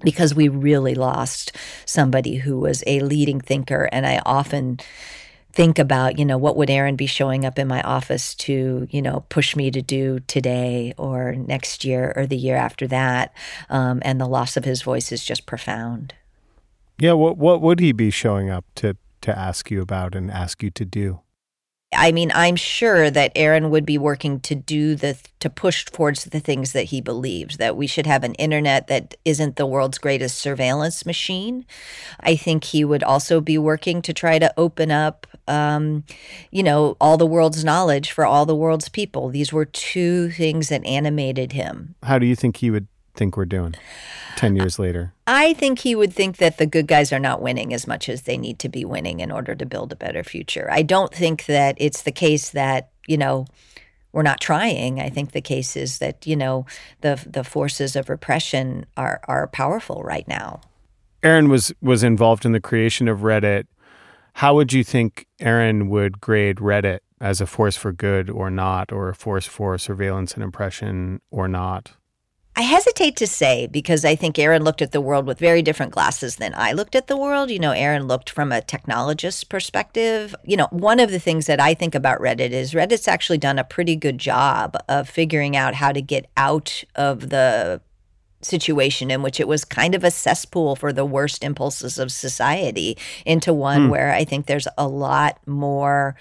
Because 0.00 0.32
we 0.32 0.46
really 0.48 0.94
lost 0.94 1.56
somebody 1.84 2.36
who 2.36 2.60
was 2.60 2.84
a 2.86 3.00
leading 3.00 3.40
thinker 3.40 3.88
and 3.90 4.06
I 4.06 4.22
often 4.24 4.78
think 5.58 5.80
about, 5.80 6.20
you 6.20 6.24
know, 6.24 6.38
what 6.38 6.56
would 6.56 6.70
Aaron 6.70 6.94
be 6.94 7.06
showing 7.06 7.44
up 7.44 7.58
in 7.58 7.66
my 7.66 7.82
office 7.82 8.32
to, 8.36 8.86
you 8.92 9.02
know, 9.02 9.24
push 9.28 9.56
me 9.56 9.72
to 9.72 9.82
do 9.82 10.20
today 10.20 10.94
or 10.96 11.34
next 11.34 11.84
year 11.84 12.12
or 12.14 12.28
the 12.28 12.36
year 12.36 12.54
after 12.54 12.86
that. 12.86 13.34
Um, 13.68 13.98
and 14.02 14.20
the 14.20 14.28
loss 14.28 14.56
of 14.56 14.64
his 14.64 14.82
voice 14.82 15.10
is 15.10 15.24
just 15.24 15.46
profound. 15.46 16.14
Yeah. 16.96 17.14
What, 17.14 17.38
what 17.38 17.60
would 17.60 17.80
he 17.80 17.90
be 17.90 18.10
showing 18.10 18.48
up 18.48 18.66
to, 18.76 18.96
to 19.22 19.36
ask 19.36 19.68
you 19.68 19.82
about 19.82 20.14
and 20.14 20.30
ask 20.30 20.62
you 20.62 20.70
to 20.70 20.84
do? 20.84 21.22
I 21.94 22.12
mean, 22.12 22.30
I'm 22.34 22.56
sure 22.56 23.10
that 23.10 23.32
Aaron 23.34 23.70
would 23.70 23.86
be 23.86 23.96
working 23.96 24.40
to 24.40 24.54
do 24.54 24.94
the 24.94 25.16
to 25.40 25.48
push 25.48 25.86
towards 25.86 26.24
the 26.24 26.40
things 26.40 26.72
that 26.72 26.84
he 26.84 27.00
believes 27.00 27.56
that 27.56 27.76
we 27.76 27.86
should 27.86 28.06
have 28.06 28.24
an 28.24 28.34
internet 28.34 28.88
that 28.88 29.14
isn't 29.24 29.56
the 29.56 29.64
world's 29.64 29.96
greatest 29.96 30.36
surveillance 30.38 31.06
machine. 31.06 31.64
I 32.20 32.36
think 32.36 32.64
he 32.64 32.84
would 32.84 33.02
also 33.02 33.40
be 33.40 33.56
working 33.56 34.02
to 34.02 34.12
try 34.12 34.38
to 34.38 34.52
open 34.58 34.90
up, 34.90 35.26
um, 35.48 36.04
you 36.50 36.62
know, 36.62 36.96
all 37.00 37.16
the 37.16 37.26
world's 37.26 37.64
knowledge 37.64 38.12
for 38.12 38.24
all 38.24 38.46
the 38.46 38.54
world's 38.54 38.88
people. 38.88 39.28
These 39.30 39.52
were 39.52 39.64
two 39.64 40.30
things 40.30 40.68
that 40.68 40.84
animated 40.84 41.52
him. 41.52 41.94
How 42.02 42.18
do 42.18 42.26
you 42.26 42.36
think 42.36 42.58
he 42.58 42.70
would 42.70 42.86
think 43.14 43.36
we're 43.36 43.44
doing 43.44 43.74
10 44.36 44.56
years 44.56 44.78
later? 44.78 45.12
I 45.26 45.54
think 45.54 45.80
he 45.80 45.94
would 45.94 46.12
think 46.12 46.36
that 46.36 46.58
the 46.58 46.66
good 46.66 46.86
guys 46.86 47.12
are 47.12 47.18
not 47.18 47.42
winning 47.42 47.74
as 47.74 47.86
much 47.86 48.08
as 48.08 48.22
they 48.22 48.38
need 48.38 48.58
to 48.60 48.68
be 48.68 48.84
winning 48.84 49.20
in 49.20 49.30
order 49.30 49.54
to 49.54 49.66
build 49.66 49.92
a 49.92 49.96
better 49.96 50.22
future. 50.22 50.68
I 50.70 50.82
don't 50.82 51.12
think 51.12 51.46
that 51.46 51.74
it's 51.78 52.02
the 52.02 52.12
case 52.12 52.50
that, 52.50 52.90
you 53.06 53.16
know, 53.16 53.46
we're 54.12 54.22
not 54.22 54.40
trying. 54.40 55.00
I 55.00 55.10
think 55.10 55.32
the 55.32 55.40
case 55.40 55.76
is 55.76 55.98
that, 55.98 56.26
you 56.26 56.36
know, 56.36 56.64
the 57.02 57.22
the 57.26 57.44
forces 57.44 57.94
of 57.94 58.08
repression 58.08 58.86
are 58.96 59.20
are 59.24 59.46
powerful 59.48 60.02
right 60.02 60.26
now. 60.26 60.60
Aaron 61.22 61.48
was 61.48 61.72
was 61.82 62.02
involved 62.02 62.44
in 62.44 62.52
the 62.52 62.60
creation 62.60 63.08
of 63.08 63.18
Reddit. 63.20 63.66
How 64.38 64.54
would 64.54 64.72
you 64.72 64.84
think 64.84 65.26
Aaron 65.40 65.88
would 65.88 66.20
grade 66.20 66.58
Reddit 66.58 67.00
as 67.20 67.40
a 67.40 67.46
force 67.46 67.76
for 67.76 67.92
good 67.92 68.30
or 68.30 68.50
not, 68.50 68.92
or 68.92 69.08
a 69.08 69.14
force 69.16 69.46
for 69.46 69.76
surveillance 69.78 70.34
and 70.34 70.44
oppression 70.44 71.20
or 71.32 71.48
not? 71.48 71.94
I 72.54 72.60
hesitate 72.60 73.16
to 73.16 73.26
say 73.26 73.66
because 73.66 74.04
I 74.04 74.14
think 74.14 74.38
Aaron 74.38 74.62
looked 74.62 74.80
at 74.80 74.92
the 74.92 75.00
world 75.00 75.26
with 75.26 75.40
very 75.40 75.60
different 75.60 75.90
glasses 75.90 76.36
than 76.36 76.54
I 76.56 76.70
looked 76.70 76.94
at 76.94 77.08
the 77.08 77.16
world. 77.16 77.50
You 77.50 77.58
know, 77.58 77.72
Aaron 77.72 78.06
looked 78.06 78.30
from 78.30 78.52
a 78.52 78.60
technologist 78.60 79.48
perspective. 79.48 80.36
You 80.44 80.56
know, 80.56 80.68
one 80.70 81.00
of 81.00 81.10
the 81.10 81.18
things 81.18 81.46
that 81.46 81.58
I 81.58 81.74
think 81.74 81.96
about 81.96 82.20
Reddit 82.20 82.50
is 82.50 82.74
Reddit's 82.74 83.08
actually 83.08 83.38
done 83.38 83.58
a 83.58 83.64
pretty 83.64 83.96
good 83.96 84.18
job 84.18 84.76
of 84.88 85.08
figuring 85.08 85.56
out 85.56 85.74
how 85.74 85.90
to 85.90 86.00
get 86.00 86.30
out 86.36 86.84
of 86.94 87.30
the 87.30 87.80
situation 88.40 89.10
in 89.10 89.22
which 89.22 89.40
it 89.40 89.48
was 89.48 89.64
kind 89.64 89.94
of 89.94 90.04
a 90.04 90.10
cesspool 90.10 90.76
for 90.76 90.92
the 90.92 91.04
worst 91.04 91.42
impulses 91.42 91.98
of 91.98 92.12
society 92.12 92.96
into 93.26 93.52
one 93.52 93.84
hmm. 93.84 93.90
where 93.90 94.12
I 94.12 94.24
think 94.24 94.46
there's 94.46 94.68
a 94.76 94.86
lot 94.86 95.38
more 95.46 96.14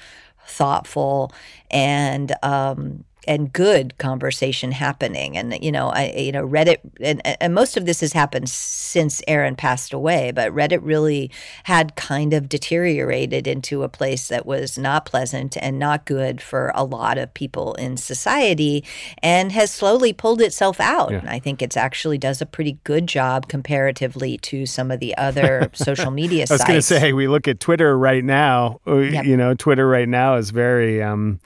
thoughtful 0.48 1.32
and 1.70 2.34
um, 2.42 3.04
and 3.28 3.52
good 3.52 3.98
conversation 3.98 4.72
happening. 4.72 5.38
And 5.38 5.58
you 5.62 5.72
know, 5.72 5.90
I 5.90 6.13
you 6.18 6.32
know 6.32 6.48
Reddit 6.48 6.78
and, 7.02 7.22
and 7.42 7.54
most 7.54 7.78
of 7.78 7.86
this 7.86 8.02
has 8.02 8.13
happened 8.13 8.50
since 8.50 9.22
Aaron 9.28 9.56
passed 9.56 9.94
away, 9.94 10.32
but 10.32 10.54
Reddit 10.54 10.80
really 10.82 11.30
had 11.63 11.96
kind 11.96 12.34
of 12.34 12.50
deteriorated 12.50 13.48
into 13.48 13.84
a 13.84 13.90
place 13.90 14.28
that 14.30 14.46
was 14.46 14.78
not 14.78 15.06
pleasant 15.06 15.58
and 15.62 15.78
not 15.78 16.06
good 16.06 16.42
for 16.42 16.72
a 16.74 16.84
lot 16.84 17.18
of 17.18 17.34
people 17.34 17.74
in 17.76 17.98
society, 17.98 18.84
and 19.22 19.52
has 19.52 19.72
slowly 19.72 20.13
pulled 20.13 20.42
itself 20.42 20.80
out. 20.80 21.12
Yeah. 21.12 21.20
And 21.20 21.30
I 21.30 21.40
think 21.40 21.62
it's 21.62 21.78
actually 21.78 22.18
does 22.18 22.42
a 22.42 22.46
pretty 22.46 22.80
good 22.84 23.08
job 23.08 23.48
comparatively 23.48 24.38
to 24.40 24.66
some 24.66 24.92
of 24.92 25.00
the 25.00 25.16
other 25.18 25.70
social 25.74 26.12
media 26.12 26.48
sites. 26.48 26.62
I 26.62 26.63
was 26.63 26.68
going 26.68 26.80
to 26.80 27.02
say 27.02 27.13
we 27.13 27.28
look 27.28 27.48
at 27.48 27.60
Twitter 27.60 27.98
right 27.98 28.24
now. 28.24 28.80
Yep. 28.88 29.26
You 29.26 29.38
know, 29.38 29.54
Twitter 29.54 29.88
right 29.88 30.10
now 30.10 30.36
is 30.36 30.52
very. 30.52 31.04
Um, 31.04 31.40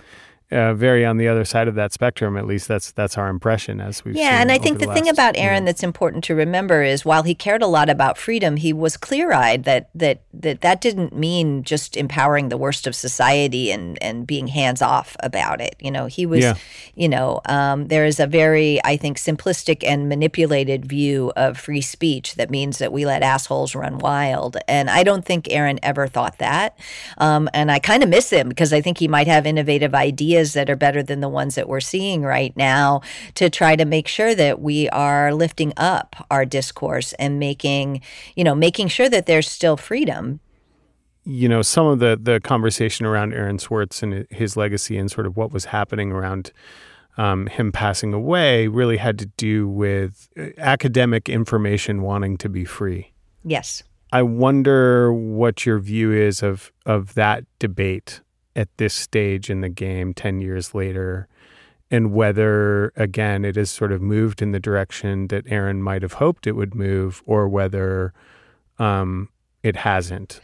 uh, 0.52 0.74
very 0.74 1.06
on 1.06 1.18
the 1.18 1.28
other 1.28 1.46
side 1.46 1.68
of 1.68 1.76
that 1.76 1.94
spectrum. 1.94 2.36
At 2.36 2.46
least 2.46 2.68
that's 2.68 2.92
that's 2.92 3.18
our 3.18 3.30
impression 3.30 3.80
as 3.80 4.04
we've 4.04 4.16
yeah. 4.16 4.42
and 4.42 4.52
I 4.52 4.58
think 4.58 4.80
the, 4.80 4.86
the 4.86 4.94
thing 4.94 5.08
about 5.08 5.38
Aaron 5.38 5.56
you 5.56 5.62
know. 5.62 5.66
that's 5.68 5.84
important 5.84 6.24
to 6.26 6.36
remember 6.36 6.84
is 6.84 7.06
while 7.06 7.24
he 7.24 7.34
cared 7.34 7.62
a 7.62 7.68
lot 7.68 7.90
about 7.90 8.18
freedom, 8.18 8.58
he 8.58 8.74
was 8.74 8.98
clear 8.98 9.32
eyed 9.32 9.64
that 9.64 9.90
that 9.96 10.22
that 10.34 10.62
that 10.62 10.82
didn't 10.82 11.16
mean 11.16 11.64
just 11.64 11.96
empowering 11.96 12.50
the 12.50 12.58
worst 12.58 12.86
of 12.86 12.96
society 12.96 13.72
and 13.72 14.02
and 14.04 14.28
being 14.28 14.48
hands 14.48 14.82
off 14.82 15.16
about 15.22 15.62
it. 15.62 15.76
You 15.80 15.92
know, 15.92 16.08
he 16.08 16.26
was, 16.26 16.42
yeah. 16.42 16.56
you 16.96 17.08
know, 17.08 17.42
um, 17.46 17.88
there 17.88 18.06
is 18.06 18.20
a 18.20 18.28
very 18.28 18.84
I 18.84 18.98
think 18.98 19.18
simplistic 19.18 19.84
and 19.86 20.10
manipulated 20.10 20.86
view 20.86 21.32
of 21.38 21.58
free 21.58 21.82
speech 21.82 22.36
that 22.36 22.50
means 22.50 22.80
that 22.80 22.92
we 22.92 23.06
let 23.06 23.24
assholes 23.24 23.74
run 23.74 24.00
wild, 24.00 24.58
and 24.68 24.90
I 24.90 25.04
don't 25.04 25.24
think 25.24 25.50
Aaron 25.50 25.80
ever 25.82 26.08
thought 26.08 26.40
that. 26.40 26.78
Um, 27.18 27.50
and 27.54 27.72
I 27.72 27.80
kind 27.80 28.04
of 28.04 28.10
miss 28.10 28.30
him 28.30 28.50
because 28.50 28.74
I 28.74 28.82
think 28.82 28.98
he 28.98 29.08
might 29.08 29.28
have 29.28 29.46
innovative 29.46 29.96
ideas 29.96 30.41
ideas 30.42 30.54
that 30.54 30.70
are 30.70 30.76
better 30.76 31.04
than 31.04 31.22
the 31.22 31.30
ones 31.30 31.56
that 31.56 31.68
we're 31.68 31.80
seeing 31.80 32.24
right 32.24 32.56
now 32.58 33.02
to 33.36 33.50
try 33.50 33.76
to 33.76 33.86
make 33.86 34.08
sure 34.08 34.36
that 34.36 34.60
we 34.60 34.90
are 34.90 35.34
lifting 35.34 35.74
up 35.78 36.16
our 36.30 36.46
discourse 36.46 37.14
and 37.20 37.40
making, 37.40 38.02
you 38.36 38.44
know, 38.44 38.56
making 38.56 38.88
sure 38.88 39.10
that 39.10 39.26
there's 39.26 39.50
still 39.50 39.78
freedom 39.78 40.40
you 41.24 41.48
know 41.48 41.62
some 41.62 41.86
of 41.86 42.00
the 42.00 42.18
the 42.20 42.40
conversation 42.40 43.06
around 43.06 43.32
Aaron 43.32 43.60
Swartz 43.60 44.02
and 44.02 44.26
his 44.32 44.58
legacy 44.58 44.98
and 44.98 45.12
sort 45.12 45.28
of 45.28 45.38
what 45.38 45.52
was 45.52 45.66
happening 45.66 46.12
around 46.12 46.52
um, 47.16 47.46
him 47.46 47.72
passing 47.72 48.12
away 48.12 48.68
really 48.68 48.98
had 48.98 49.20
to 49.20 49.28
do 49.38 49.68
with 49.68 50.30
uh, 50.36 50.48
academic 50.58 51.30
information 51.30 52.02
wanting 52.02 52.38
to 52.40 52.50
be 52.50 52.66
free. 52.66 53.14
Yes. 53.44 53.84
I 54.12 54.24
wonder 54.24 55.14
what 55.14 55.64
your 55.64 55.78
view 55.78 56.12
is 56.12 56.42
of 56.42 56.72
of 56.88 57.14
that 57.14 57.44
debate 57.60 58.22
at 58.56 58.70
this 58.78 58.94
stage 58.94 59.50
in 59.50 59.62
the 59.62 59.70
game 59.70 60.14
10 60.14 60.42
years 60.42 60.74
later 60.74 61.28
and 61.90 62.14
whether 62.14 62.94
again 62.96 63.44
it 63.44 63.56
has 63.56 63.70
sort 63.70 63.92
of 63.92 64.02
moved 64.02 64.42
in 64.42 64.52
the 64.52 64.60
direction 64.60 65.28
that 65.28 65.44
Aaron 65.48 65.84
might 65.84 66.02
have 66.02 66.14
hoped 66.14 66.48
it 66.48 66.54
would 66.54 66.74
move 66.74 67.22
or 67.26 67.48
whether 67.48 68.14
um, 68.80 69.30
it 69.62 69.76
hasn't. 69.76 70.42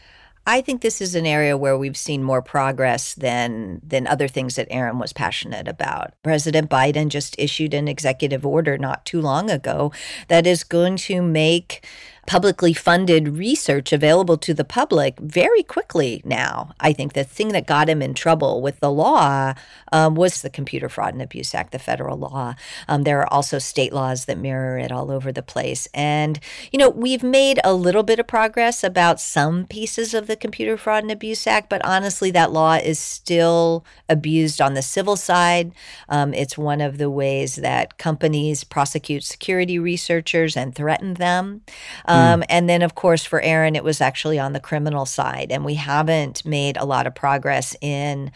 I 0.50 0.62
think 0.62 0.82
this 0.82 1.02
is 1.02 1.14
an 1.14 1.26
area 1.26 1.58
where 1.58 1.78
we've 1.78 1.98
seen 1.98 2.24
more 2.24 2.42
progress 2.42 3.16
than 3.16 3.82
than 3.84 4.08
other 4.08 4.30
things 4.30 4.56
that 4.56 4.68
Aaron 4.72 4.98
was 4.98 5.12
passionate 5.12 5.68
about. 5.68 6.14
President 6.24 6.70
Biden 6.70 7.10
just 7.10 7.36
issued 7.38 7.74
an 7.74 7.90
executive 7.90 8.46
order 8.46 8.78
not 8.78 9.06
too 9.06 9.20
long 9.20 9.50
ago 9.50 9.92
that 10.30 10.48
is 10.48 10.64
going 10.64 10.96
to 10.98 11.22
make 11.22 11.86
publicly 12.28 12.74
funded 12.74 13.30
research 13.30 13.94
available 13.94 14.38
to 14.38 14.54
the 14.54 14.66
public 14.66 15.18
very 15.20 15.64
quickly 15.64 16.22
now. 16.26 16.74
I 16.78 16.92
think 16.92 17.14
the 17.14 17.24
thing 17.24 17.48
that 17.50 17.66
got 17.66 17.90
him 17.90 18.02
in 18.02 18.14
trouble 18.14 18.62
with 18.62 18.82
the 18.82 18.92
law 18.92 19.54
um, 19.94 20.14
was 20.14 20.42
the 20.42 20.50
Computer 20.50 20.90
Fraud 20.90 21.14
and 21.14 21.22
Abuse 21.22 21.56
Act, 21.56 21.72
the 21.72 21.80
federal 21.80 22.18
law. 22.18 22.56
Um, 22.90 23.04
there 23.04 23.22
are 23.22 23.34
also 23.34 23.60
state 23.60 23.94
laws 23.94 24.26
that 24.26 24.38
mirror 24.38 24.78
it 24.78 24.92
all 24.92 25.10
over 25.10 25.32
the 25.32 25.42
place. 25.42 25.88
And, 25.94 26.38
you 26.70 26.78
know, 26.78 26.90
we've 26.90 27.24
made 27.24 27.62
a 27.64 27.74
little 27.74 28.04
bit 28.04 28.20
of 28.20 28.28
progress 28.28 28.84
about 28.84 29.22
some 29.22 29.66
pieces 29.66 30.14
of 30.14 30.28
the 30.28 30.36
Computer 30.36 30.76
Fraud 30.76 31.04
and 31.04 31.12
Abuse 31.12 31.48
Act, 31.48 31.70
but 31.70 31.84
honestly, 31.86 32.30
that 32.32 32.52
law 32.52 32.74
is 32.76 33.00
still 33.00 33.86
abused 34.10 34.60
on 34.60 34.74
the 34.74 34.82
civil 34.82 35.16
side. 35.16 35.72
Um, 36.10 36.34
it's 36.34 36.58
one 36.58 36.82
of 36.82 36.98
the 36.98 37.10
ways 37.10 37.56
that 37.56 37.98
companies 37.98 38.66
prosecute 38.66 39.24
security 39.24 39.80
researchers 39.80 40.58
and 40.58 40.76
threaten 40.76 41.14
them. 41.14 41.62
Um, 42.04 42.17
um, 42.18 42.44
and 42.50 42.70
then, 42.70 42.82
of 42.82 42.96
course, 42.96 43.26
for 43.26 43.42
Aaron, 43.42 43.76
it 43.76 43.84
was 43.84 44.02
actually 44.02 44.40
on 44.40 44.54
the 44.54 44.60
criminal 44.60 45.06
side. 45.06 45.52
And 45.52 45.64
we 45.64 45.76
haven't 45.76 46.46
made 46.46 46.78
a 46.78 46.86
lot 46.86 47.08
of 47.08 47.16
progress 47.16 47.76
in 47.82 48.32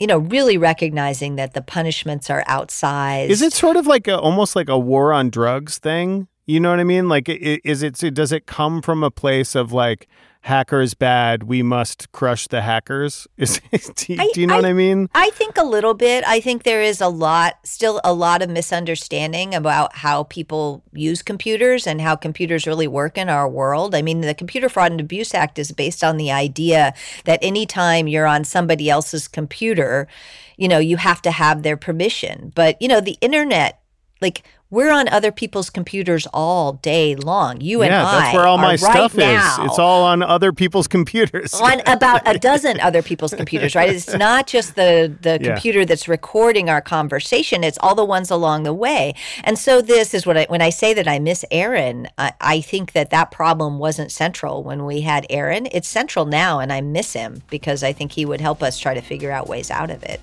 you 0.00 0.06
know, 0.06 0.16
really 0.16 0.56
recognizing 0.56 1.36
that 1.36 1.52
the 1.52 1.60
punishments 1.60 2.30
are 2.30 2.42
outsized. 2.44 3.28
Is 3.28 3.42
it 3.42 3.52
sort 3.52 3.76
of 3.76 3.86
like 3.86 4.08
a, 4.08 4.18
almost 4.18 4.56
like 4.56 4.70
a 4.70 4.78
war 4.78 5.12
on 5.12 5.28
drugs 5.28 5.76
thing? 5.76 6.26
You 6.46 6.60
know 6.60 6.70
what 6.70 6.80
I 6.80 6.84
mean? 6.84 7.08
Like, 7.08 7.28
is 7.28 7.82
it, 7.82 7.94
does 8.14 8.32
it 8.32 8.46
come 8.46 8.82
from 8.82 9.02
a 9.04 9.10
place 9.10 9.54
of 9.54 9.72
like, 9.72 10.08
hackers 10.42 10.94
bad, 10.94 11.42
we 11.44 11.62
must 11.62 12.10
crush 12.12 12.46
the 12.48 12.62
hackers? 12.62 13.26
Is, 13.36 13.60
do, 13.94 14.16
I, 14.18 14.30
do 14.32 14.40
you 14.40 14.46
know 14.46 14.54
I, 14.54 14.58
what 14.58 14.66
I 14.66 14.72
mean? 14.72 15.08
I 15.14 15.30
think 15.30 15.56
a 15.56 15.64
little 15.64 15.94
bit. 15.94 16.24
I 16.26 16.40
think 16.40 16.62
there 16.62 16.82
is 16.82 17.00
a 17.00 17.08
lot, 17.08 17.58
still 17.64 18.00
a 18.04 18.12
lot 18.12 18.42
of 18.42 18.50
misunderstanding 18.50 19.54
about 19.54 19.96
how 19.96 20.24
people 20.24 20.82
use 20.92 21.22
computers 21.22 21.86
and 21.86 22.00
how 22.00 22.16
computers 22.16 22.66
really 22.66 22.88
work 22.88 23.18
in 23.18 23.28
our 23.28 23.48
world. 23.48 23.94
I 23.94 24.02
mean, 24.02 24.20
the 24.20 24.34
Computer 24.34 24.68
Fraud 24.68 24.92
and 24.92 25.00
Abuse 25.00 25.34
Act 25.34 25.58
is 25.58 25.72
based 25.72 26.02
on 26.02 26.16
the 26.16 26.30
idea 26.30 26.94
that 27.24 27.38
anytime 27.42 28.08
you're 28.08 28.26
on 28.26 28.44
somebody 28.44 28.88
else's 28.88 29.28
computer, 29.28 30.08
you 30.56 30.68
know, 30.68 30.78
you 30.78 30.96
have 30.96 31.22
to 31.22 31.30
have 31.30 31.62
their 31.62 31.76
permission. 31.76 32.52
But, 32.54 32.80
you 32.80 32.88
know, 32.88 33.00
the 33.00 33.18
internet, 33.20 33.82
like 34.20 34.42
we're 34.70 34.92
on 34.92 35.08
other 35.08 35.32
people's 35.32 35.68
computers 35.70 36.26
all 36.32 36.74
day 36.74 37.16
long. 37.16 37.60
You 37.60 37.82
and 37.82 37.90
yeah, 37.90 38.06
I. 38.06 38.20
that's 38.20 38.34
where 38.34 38.46
all 38.46 38.58
my 38.58 38.76
stuff 38.76 39.14
is. 39.18 39.42
It's 39.66 39.78
all 39.78 40.04
on 40.04 40.22
other 40.22 40.52
people's 40.52 40.86
computers. 40.86 41.54
on 41.54 41.80
about 41.86 42.22
a 42.26 42.38
dozen 42.38 42.78
other 42.80 43.02
people's 43.02 43.34
computers, 43.34 43.74
right? 43.74 43.90
It's 43.90 44.14
not 44.14 44.46
just 44.46 44.76
the 44.76 45.12
the 45.20 45.38
Yeah. 45.40 45.52
computer 45.54 45.84
that's 45.84 46.06
recording 46.08 46.68
our 46.70 46.80
conversation. 46.80 47.64
It's 47.64 47.78
all 47.80 47.94
the 47.94 48.04
ones 48.04 48.30
along 48.30 48.62
the 48.62 48.74
way. 48.74 49.14
And 49.44 49.58
so 49.58 49.80
this 49.82 50.14
is 50.14 50.26
what 50.26 50.36
I 50.36 50.46
when 50.48 50.62
I 50.62 50.70
say 50.70 50.94
that 50.94 51.08
I 51.08 51.18
miss 51.18 51.44
Aaron, 51.50 52.08
I, 52.16 52.32
I 52.40 52.60
think 52.60 52.92
that 52.92 53.10
that 53.10 53.30
problem 53.30 53.78
wasn't 53.78 54.12
central 54.12 54.62
when 54.62 54.84
we 54.86 55.00
had 55.00 55.26
Aaron. 55.30 55.66
It's 55.72 55.88
central 55.88 56.26
now, 56.26 56.60
and 56.60 56.72
I 56.72 56.80
miss 56.80 57.12
him 57.12 57.42
because 57.50 57.82
I 57.82 57.92
think 57.92 58.12
he 58.12 58.24
would 58.24 58.40
help 58.40 58.62
us 58.62 58.78
try 58.78 58.94
to 58.94 59.00
figure 59.00 59.32
out 59.32 59.48
ways 59.48 59.70
out 59.70 59.90
of 59.90 60.02
it. 60.04 60.20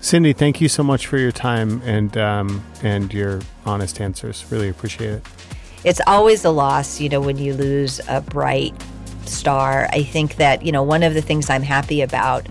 Cindy, 0.00 0.32
thank 0.32 0.60
you 0.60 0.68
so 0.68 0.82
much 0.82 1.06
for 1.06 1.18
your 1.18 1.32
time 1.32 1.82
and 1.84 2.16
um, 2.16 2.64
and 2.82 3.12
your 3.12 3.40
honest 3.66 4.00
answers. 4.00 4.44
Really 4.50 4.68
appreciate 4.68 5.10
it. 5.10 5.22
it's 5.84 6.00
always 6.06 6.44
a 6.44 6.50
loss, 6.50 7.00
you 7.00 7.08
know, 7.08 7.20
when 7.20 7.38
you 7.38 7.54
lose 7.54 8.00
a 8.08 8.20
bright 8.20 8.74
star. 9.24 9.88
I 9.92 10.02
think 10.02 10.36
that, 10.36 10.64
you 10.64 10.72
know, 10.72 10.82
one 10.82 11.02
of 11.02 11.14
the 11.14 11.22
things 11.22 11.50
I'm 11.50 11.62
happy 11.62 12.00
about 12.00 12.48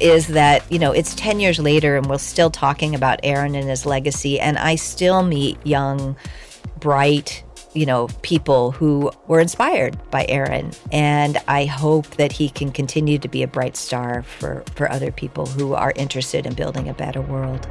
is 0.00 0.28
that, 0.28 0.70
you 0.70 0.78
know, 0.78 0.92
it's 0.92 1.14
10 1.14 1.40
years 1.40 1.58
later 1.58 1.96
and 1.96 2.06
we're 2.06 2.18
still 2.18 2.50
talking 2.50 2.94
about 2.94 3.20
Aaron 3.22 3.54
and 3.54 3.68
his 3.68 3.84
legacy. 3.84 4.40
And 4.40 4.58
I 4.58 4.76
still 4.76 5.22
meet 5.22 5.64
young, 5.66 6.16
bright, 6.78 7.42
you 7.72 7.86
know, 7.86 8.08
people 8.22 8.72
who 8.72 9.12
were 9.28 9.40
inspired 9.40 9.98
by 10.10 10.26
Aaron. 10.28 10.72
And 10.90 11.38
I 11.46 11.66
hope 11.66 12.06
that 12.16 12.32
he 12.32 12.48
can 12.48 12.72
continue 12.72 13.18
to 13.18 13.28
be 13.28 13.42
a 13.42 13.48
bright 13.48 13.76
star 13.76 14.22
for, 14.22 14.64
for 14.74 14.90
other 14.90 15.12
people 15.12 15.46
who 15.46 15.74
are 15.74 15.92
interested 15.94 16.46
in 16.46 16.54
building 16.54 16.88
a 16.88 16.94
better 16.94 17.20
world. 17.20 17.68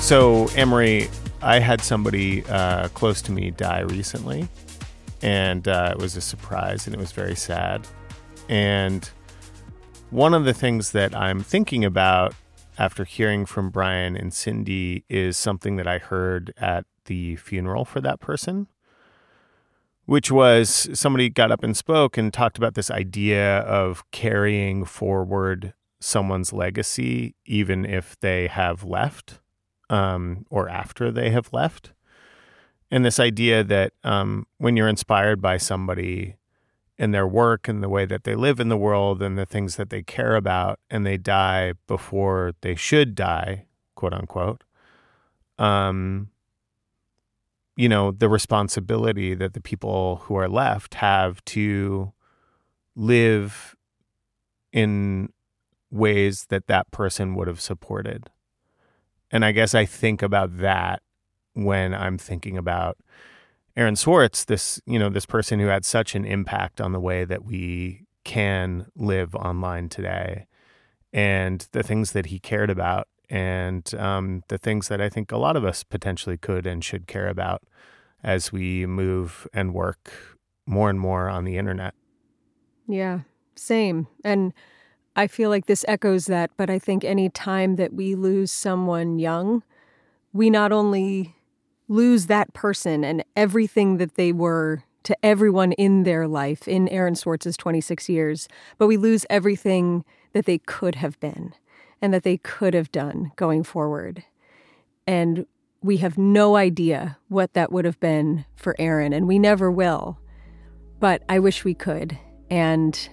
So, 0.00 0.48
Amory, 0.56 1.10
I 1.42 1.58
had 1.58 1.82
somebody 1.82 2.42
uh, 2.46 2.88
close 2.88 3.20
to 3.22 3.32
me 3.32 3.50
die 3.50 3.80
recently, 3.80 4.48
and 5.20 5.68
uh, 5.68 5.90
it 5.92 5.98
was 5.98 6.16
a 6.16 6.22
surprise, 6.22 6.86
and 6.86 6.94
it 6.94 6.98
was 6.98 7.12
very 7.12 7.36
sad. 7.36 7.86
And 8.48 9.08
one 10.10 10.32
of 10.32 10.44
the 10.44 10.54
things 10.54 10.92
that 10.92 11.14
I'm 11.14 11.42
thinking 11.42 11.84
about 11.84 12.34
after 12.78 13.04
hearing 13.04 13.44
from 13.44 13.70
Brian 13.70 14.16
and 14.16 14.32
Cindy 14.32 15.04
is 15.08 15.36
something 15.36 15.76
that 15.76 15.86
I 15.86 15.98
heard 15.98 16.54
at 16.56 16.86
the 17.04 17.36
funeral 17.36 17.84
for 17.84 18.00
that 18.00 18.20
person, 18.20 18.68
which 20.06 20.30
was 20.30 20.88
somebody 20.94 21.28
got 21.28 21.50
up 21.50 21.62
and 21.62 21.76
spoke 21.76 22.16
and 22.16 22.32
talked 22.32 22.56
about 22.56 22.74
this 22.74 22.90
idea 22.90 23.58
of 23.60 24.08
carrying 24.10 24.84
forward 24.84 25.74
someone's 26.00 26.52
legacy, 26.52 27.34
even 27.44 27.84
if 27.84 28.18
they 28.20 28.46
have 28.46 28.84
left 28.84 29.40
um, 29.90 30.46
or 30.48 30.68
after 30.68 31.10
they 31.10 31.30
have 31.30 31.52
left. 31.52 31.92
And 32.90 33.04
this 33.04 33.20
idea 33.20 33.62
that 33.64 33.92
um, 34.04 34.46
when 34.56 34.76
you're 34.76 34.88
inspired 34.88 35.42
by 35.42 35.58
somebody 35.58 36.36
and 36.98 37.14
their 37.14 37.26
work 37.26 37.68
and 37.68 37.82
the 37.82 37.88
way 37.88 38.04
that 38.04 38.24
they 38.24 38.34
live 38.34 38.58
in 38.58 38.68
the 38.68 38.76
world 38.76 39.22
and 39.22 39.38
the 39.38 39.46
things 39.46 39.76
that 39.76 39.90
they 39.90 40.02
care 40.02 40.34
about, 40.34 40.80
and 40.90 41.06
they 41.06 41.16
die 41.16 41.74
before 41.86 42.52
they 42.60 42.74
should 42.74 43.14
die, 43.14 43.66
quote 43.94 44.12
unquote, 44.12 44.64
um, 45.58 46.30
you 47.76 47.88
know, 47.88 48.10
the 48.10 48.28
responsibility 48.28 49.34
that 49.34 49.54
the 49.54 49.60
people 49.60 50.16
who 50.24 50.34
are 50.34 50.48
left 50.48 50.94
have 50.94 51.44
to 51.44 52.12
live 52.96 53.76
in 54.72 55.32
ways 55.90 56.46
that 56.46 56.66
that 56.66 56.90
person 56.90 57.34
would 57.36 57.46
have 57.46 57.60
supported. 57.60 58.30
And 59.30 59.44
I 59.44 59.52
guess 59.52 59.74
I 59.74 59.84
think 59.84 60.22
about 60.22 60.58
that 60.58 61.02
when 61.54 61.94
I'm 61.94 62.18
thinking 62.18 62.56
about 62.56 62.98
Aaron 63.78 63.94
Swartz, 63.94 64.44
this, 64.44 64.80
you 64.86 64.98
know, 64.98 65.08
this 65.08 65.24
person 65.24 65.60
who 65.60 65.68
had 65.68 65.84
such 65.84 66.16
an 66.16 66.24
impact 66.24 66.80
on 66.80 66.90
the 66.90 66.98
way 66.98 67.24
that 67.24 67.44
we 67.44 68.06
can 68.24 68.86
live 68.96 69.36
online 69.36 69.88
today 69.88 70.48
and 71.12 71.68
the 71.70 71.84
things 71.84 72.10
that 72.10 72.26
he 72.26 72.40
cared 72.40 72.70
about 72.70 73.06
and 73.30 73.94
um, 73.94 74.42
the 74.48 74.58
things 74.58 74.88
that 74.88 75.00
I 75.00 75.08
think 75.08 75.30
a 75.30 75.36
lot 75.36 75.54
of 75.54 75.64
us 75.64 75.84
potentially 75.84 76.36
could 76.36 76.66
and 76.66 76.84
should 76.84 77.06
care 77.06 77.28
about 77.28 77.62
as 78.24 78.50
we 78.50 78.84
move 78.84 79.46
and 79.54 79.72
work 79.72 80.10
more 80.66 80.90
and 80.90 80.98
more 80.98 81.28
on 81.28 81.44
the 81.44 81.56
internet. 81.56 81.94
Yeah, 82.88 83.20
same. 83.54 84.08
And 84.24 84.52
I 85.14 85.28
feel 85.28 85.50
like 85.50 85.66
this 85.66 85.84
echoes 85.86 86.26
that, 86.26 86.50
but 86.56 86.68
I 86.68 86.80
think 86.80 87.04
any 87.04 87.28
time 87.28 87.76
that 87.76 87.94
we 87.94 88.16
lose 88.16 88.50
someone 88.50 89.20
young, 89.20 89.62
we 90.32 90.50
not 90.50 90.72
only 90.72 91.36
lose 91.88 92.26
that 92.26 92.52
person 92.52 93.04
and 93.04 93.24
everything 93.34 93.96
that 93.96 94.14
they 94.14 94.32
were 94.32 94.84
to 95.04 95.16
everyone 95.24 95.72
in 95.72 96.02
their 96.02 96.28
life 96.28 96.68
in 96.68 96.88
Aaron 96.88 97.14
Swartz's 97.14 97.56
26 97.56 98.08
years, 98.08 98.48
but 98.76 98.86
we 98.86 98.96
lose 98.96 99.24
everything 99.30 100.04
that 100.32 100.44
they 100.44 100.58
could 100.58 100.96
have 100.96 101.18
been 101.20 101.54
and 102.02 102.12
that 102.12 102.22
they 102.22 102.36
could 102.36 102.74
have 102.74 102.92
done 102.92 103.32
going 103.36 103.62
forward. 103.62 104.22
And 105.06 105.46
we 105.82 105.98
have 105.98 106.18
no 106.18 106.56
idea 106.56 107.16
what 107.28 107.54
that 107.54 107.72
would 107.72 107.84
have 107.84 107.98
been 108.00 108.44
for 108.56 108.76
Aaron, 108.78 109.12
and 109.12 109.26
we 109.26 109.38
never 109.38 109.70
will. 109.70 110.18
But 111.00 111.22
I 111.28 111.38
wish 111.38 111.64
we 111.64 111.74
could. 111.74 112.18
And 112.50 113.08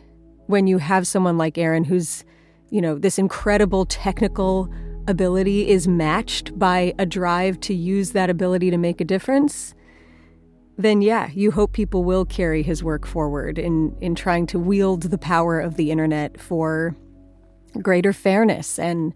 when 0.47 0.67
you 0.67 0.79
have 0.79 1.07
someone 1.07 1.37
like 1.37 1.57
Aaron 1.57 1.83
who's, 1.83 2.25
you 2.69 2.81
know, 2.81 2.97
this 2.97 3.17
incredible 3.17 3.85
technical 3.85 4.69
ability 5.07 5.67
is 5.67 5.87
matched 5.87 6.57
by 6.57 6.93
a 6.97 7.05
drive 7.05 7.59
to 7.61 7.73
use 7.73 8.11
that 8.11 8.29
ability 8.29 8.69
to 8.71 8.77
make 8.77 9.01
a 9.01 9.05
difference, 9.05 9.73
then 10.77 11.01
yeah, 11.01 11.29
you 11.33 11.51
hope 11.51 11.71
people 11.71 12.03
will 12.03 12.25
carry 12.25 12.61
his 12.61 12.83
work 12.83 13.05
forward 13.05 13.57
in, 13.57 13.95
in 14.01 14.15
trying 14.15 14.45
to 14.47 14.59
wield 14.59 15.03
the 15.03 15.17
power 15.17 15.59
of 15.59 15.75
the 15.75 15.91
internet 15.91 16.39
for 16.39 16.95
greater 17.81 18.13
fairness 18.13 18.77
and 18.79 19.13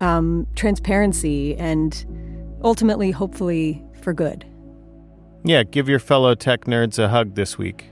um, 0.00 0.46
transparency 0.54 1.56
and 1.56 2.04
ultimately, 2.62 3.10
hopefully, 3.10 3.84
for 4.02 4.12
good. 4.12 4.44
Yeah, 5.44 5.62
give 5.62 5.88
your 5.88 6.00
fellow 6.00 6.34
tech 6.34 6.64
nerds 6.64 6.98
a 6.98 7.08
hug 7.08 7.34
this 7.34 7.56
week. 7.56 7.90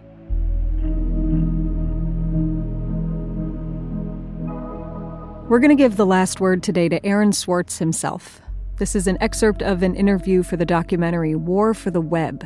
We're 5.55 5.61
going 5.61 5.69
to 5.69 5.81
give 5.81 5.97
the 5.97 6.05
last 6.05 6.40
word 6.40 6.64
today 6.64 6.88
to 6.88 7.07
Aaron 7.07 7.33
Swartz 7.33 7.79
himself. 7.79 8.40
This 8.79 8.97
is 8.97 9.07
an 9.07 9.17
excerpt 9.21 9.62
of 9.62 9.85
an 9.85 9.95
interview 9.95 10.43
for 10.43 10.57
the 10.57 10.64
documentary 10.64 11.37
War 11.37 11.75
for 11.75 11.93
the 11.93 12.01
Web 12.01 12.45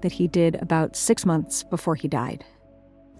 that 0.00 0.12
he 0.12 0.26
did 0.26 0.54
about 0.62 0.96
six 0.96 1.26
months 1.26 1.62
before 1.62 1.96
he 1.96 2.08
died. 2.08 2.46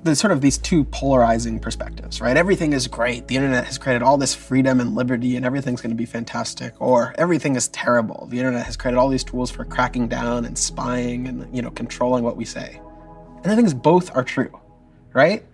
There's 0.02 0.18
sort 0.18 0.32
of 0.32 0.40
these 0.40 0.56
two 0.56 0.84
polarizing 0.84 1.60
perspectives, 1.60 2.18
right? 2.18 2.34
Everything 2.34 2.72
is 2.72 2.86
great. 2.86 3.28
The 3.28 3.36
internet 3.36 3.66
has 3.66 3.76
created 3.76 4.02
all 4.02 4.16
this 4.16 4.34
freedom 4.34 4.80
and 4.80 4.94
liberty, 4.94 5.36
and 5.36 5.44
everything's 5.44 5.82
going 5.82 5.90
to 5.90 5.96
be 5.96 6.06
fantastic. 6.06 6.72
Or 6.80 7.14
everything 7.18 7.56
is 7.56 7.68
terrible. 7.68 8.28
The 8.30 8.38
internet 8.38 8.64
has 8.64 8.74
created 8.74 8.96
all 8.96 9.10
these 9.10 9.22
tools 9.22 9.50
for 9.50 9.66
cracking 9.66 10.08
down 10.08 10.46
and 10.46 10.56
spying 10.56 11.28
and 11.28 11.54
you 11.54 11.60
know 11.60 11.70
controlling 11.72 12.24
what 12.24 12.38
we 12.38 12.46
say. 12.46 12.80
And 13.44 13.52
I 13.52 13.54
think 13.54 13.82
both 13.82 14.16
are 14.16 14.24
true, 14.24 14.58
right? 15.12 15.44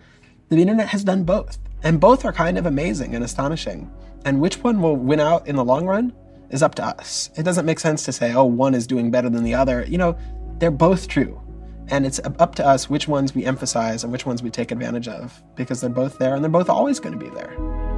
The 0.50 0.58
internet 0.58 0.86
has 0.86 1.02
done 1.02 1.24
both. 1.24 1.58
And 1.82 2.00
both 2.00 2.24
are 2.24 2.32
kind 2.32 2.58
of 2.58 2.66
amazing 2.66 3.14
and 3.14 3.24
astonishing. 3.24 3.90
And 4.24 4.40
which 4.40 4.58
one 4.62 4.80
will 4.80 4.96
win 4.96 5.20
out 5.20 5.46
in 5.46 5.56
the 5.56 5.64
long 5.64 5.86
run 5.86 6.12
is 6.50 6.62
up 6.62 6.74
to 6.76 6.84
us. 6.84 7.30
It 7.36 7.42
doesn't 7.42 7.66
make 7.66 7.80
sense 7.80 8.04
to 8.04 8.12
say, 8.12 8.32
oh, 8.34 8.44
one 8.44 8.74
is 8.74 8.86
doing 8.86 9.10
better 9.10 9.28
than 9.28 9.42
the 9.42 9.54
other. 9.54 9.84
You 9.88 9.98
know, 9.98 10.16
they're 10.58 10.70
both 10.70 11.08
true. 11.08 11.40
And 11.88 12.06
it's 12.06 12.20
up 12.38 12.54
to 12.56 12.66
us 12.66 12.88
which 12.88 13.08
ones 13.08 13.34
we 13.34 13.44
emphasize 13.44 14.04
and 14.04 14.12
which 14.12 14.24
ones 14.24 14.42
we 14.42 14.50
take 14.50 14.70
advantage 14.70 15.08
of 15.08 15.42
because 15.56 15.80
they're 15.80 15.90
both 15.90 16.18
there 16.18 16.34
and 16.34 16.44
they're 16.44 16.50
both 16.50 16.70
always 16.70 17.00
going 17.00 17.18
to 17.18 17.24
be 17.24 17.30
there. 17.30 17.91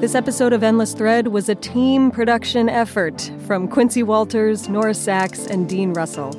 This 0.00 0.14
episode 0.14 0.54
of 0.54 0.62
Endless 0.62 0.94
Thread 0.94 1.28
was 1.28 1.50
a 1.50 1.54
team 1.54 2.10
production 2.10 2.70
effort 2.70 3.30
from 3.46 3.68
Quincy 3.68 4.02
Walters, 4.02 4.66
Nora 4.66 4.92
Saks, 4.92 5.46
and 5.46 5.68
Dean 5.68 5.92
Russell. 5.92 6.32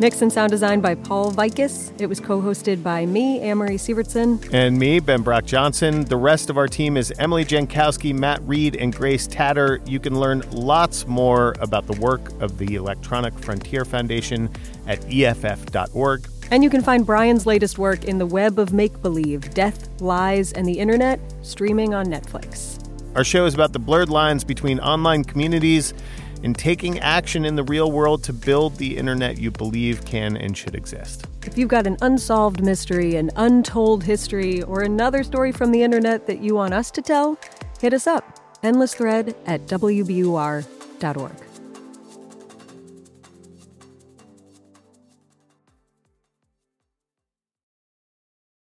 Mix 0.00 0.22
and 0.22 0.32
sound 0.32 0.50
design 0.50 0.80
by 0.80 0.94
Paul 0.94 1.30
Vaitkus. 1.30 1.92
It 2.00 2.06
was 2.06 2.18
co 2.18 2.40
hosted 2.40 2.82
by 2.82 3.04
me, 3.04 3.40
Amory 3.40 3.76
Sievertson. 3.76 4.50
And 4.54 4.78
me, 4.78 5.00
Ben 5.00 5.20
Brock 5.20 5.44
Johnson. 5.44 6.06
The 6.06 6.16
rest 6.16 6.48
of 6.48 6.56
our 6.56 6.66
team 6.66 6.96
is 6.96 7.12
Emily 7.18 7.44
Jankowski, 7.44 8.14
Matt 8.14 8.40
Reed, 8.44 8.74
and 8.74 8.96
Grace 8.96 9.26
Tatter. 9.26 9.82
You 9.84 10.00
can 10.00 10.18
learn 10.18 10.42
lots 10.50 11.06
more 11.06 11.54
about 11.60 11.86
the 11.86 12.00
work 12.00 12.30
of 12.40 12.56
the 12.56 12.74
Electronic 12.74 13.38
Frontier 13.38 13.84
Foundation 13.84 14.48
at 14.86 15.04
EFF.org. 15.12 16.26
And 16.50 16.64
you 16.64 16.70
can 16.70 16.82
find 16.82 17.04
Brian's 17.04 17.44
latest 17.44 17.78
work 17.78 18.06
in 18.06 18.16
the 18.16 18.26
web 18.26 18.58
of 18.58 18.72
make 18.72 19.02
believe 19.02 19.52
Death, 19.52 19.90
Lies, 20.00 20.52
and 20.52 20.66
the 20.66 20.78
Internet, 20.78 21.20
streaming 21.42 21.92
on 21.92 22.06
Netflix. 22.06 22.83
Our 23.14 23.22
show 23.22 23.46
is 23.46 23.54
about 23.54 23.72
the 23.72 23.78
blurred 23.78 24.08
lines 24.08 24.42
between 24.42 24.80
online 24.80 25.22
communities 25.22 25.94
and 26.42 26.56
taking 26.56 26.98
action 26.98 27.44
in 27.44 27.54
the 27.54 27.62
real 27.62 27.92
world 27.92 28.24
to 28.24 28.32
build 28.32 28.76
the 28.76 28.96
internet 28.96 29.38
you 29.38 29.52
believe 29.52 30.04
can 30.04 30.36
and 30.36 30.56
should 30.56 30.74
exist. 30.74 31.26
If 31.44 31.56
you've 31.56 31.68
got 31.68 31.86
an 31.86 31.96
unsolved 32.02 32.62
mystery, 32.62 33.14
an 33.14 33.30
untold 33.36 34.02
history, 34.02 34.62
or 34.62 34.82
another 34.82 35.22
story 35.22 35.52
from 35.52 35.70
the 35.70 35.82
internet 35.82 36.26
that 36.26 36.40
you 36.40 36.56
want 36.56 36.74
us 36.74 36.90
to 36.90 37.02
tell, 37.02 37.38
hit 37.80 37.94
us 37.94 38.06
up. 38.06 38.40
Endless 38.62 38.94
thread 38.94 39.36
at 39.46 39.66
WBUR.org. 39.66 41.43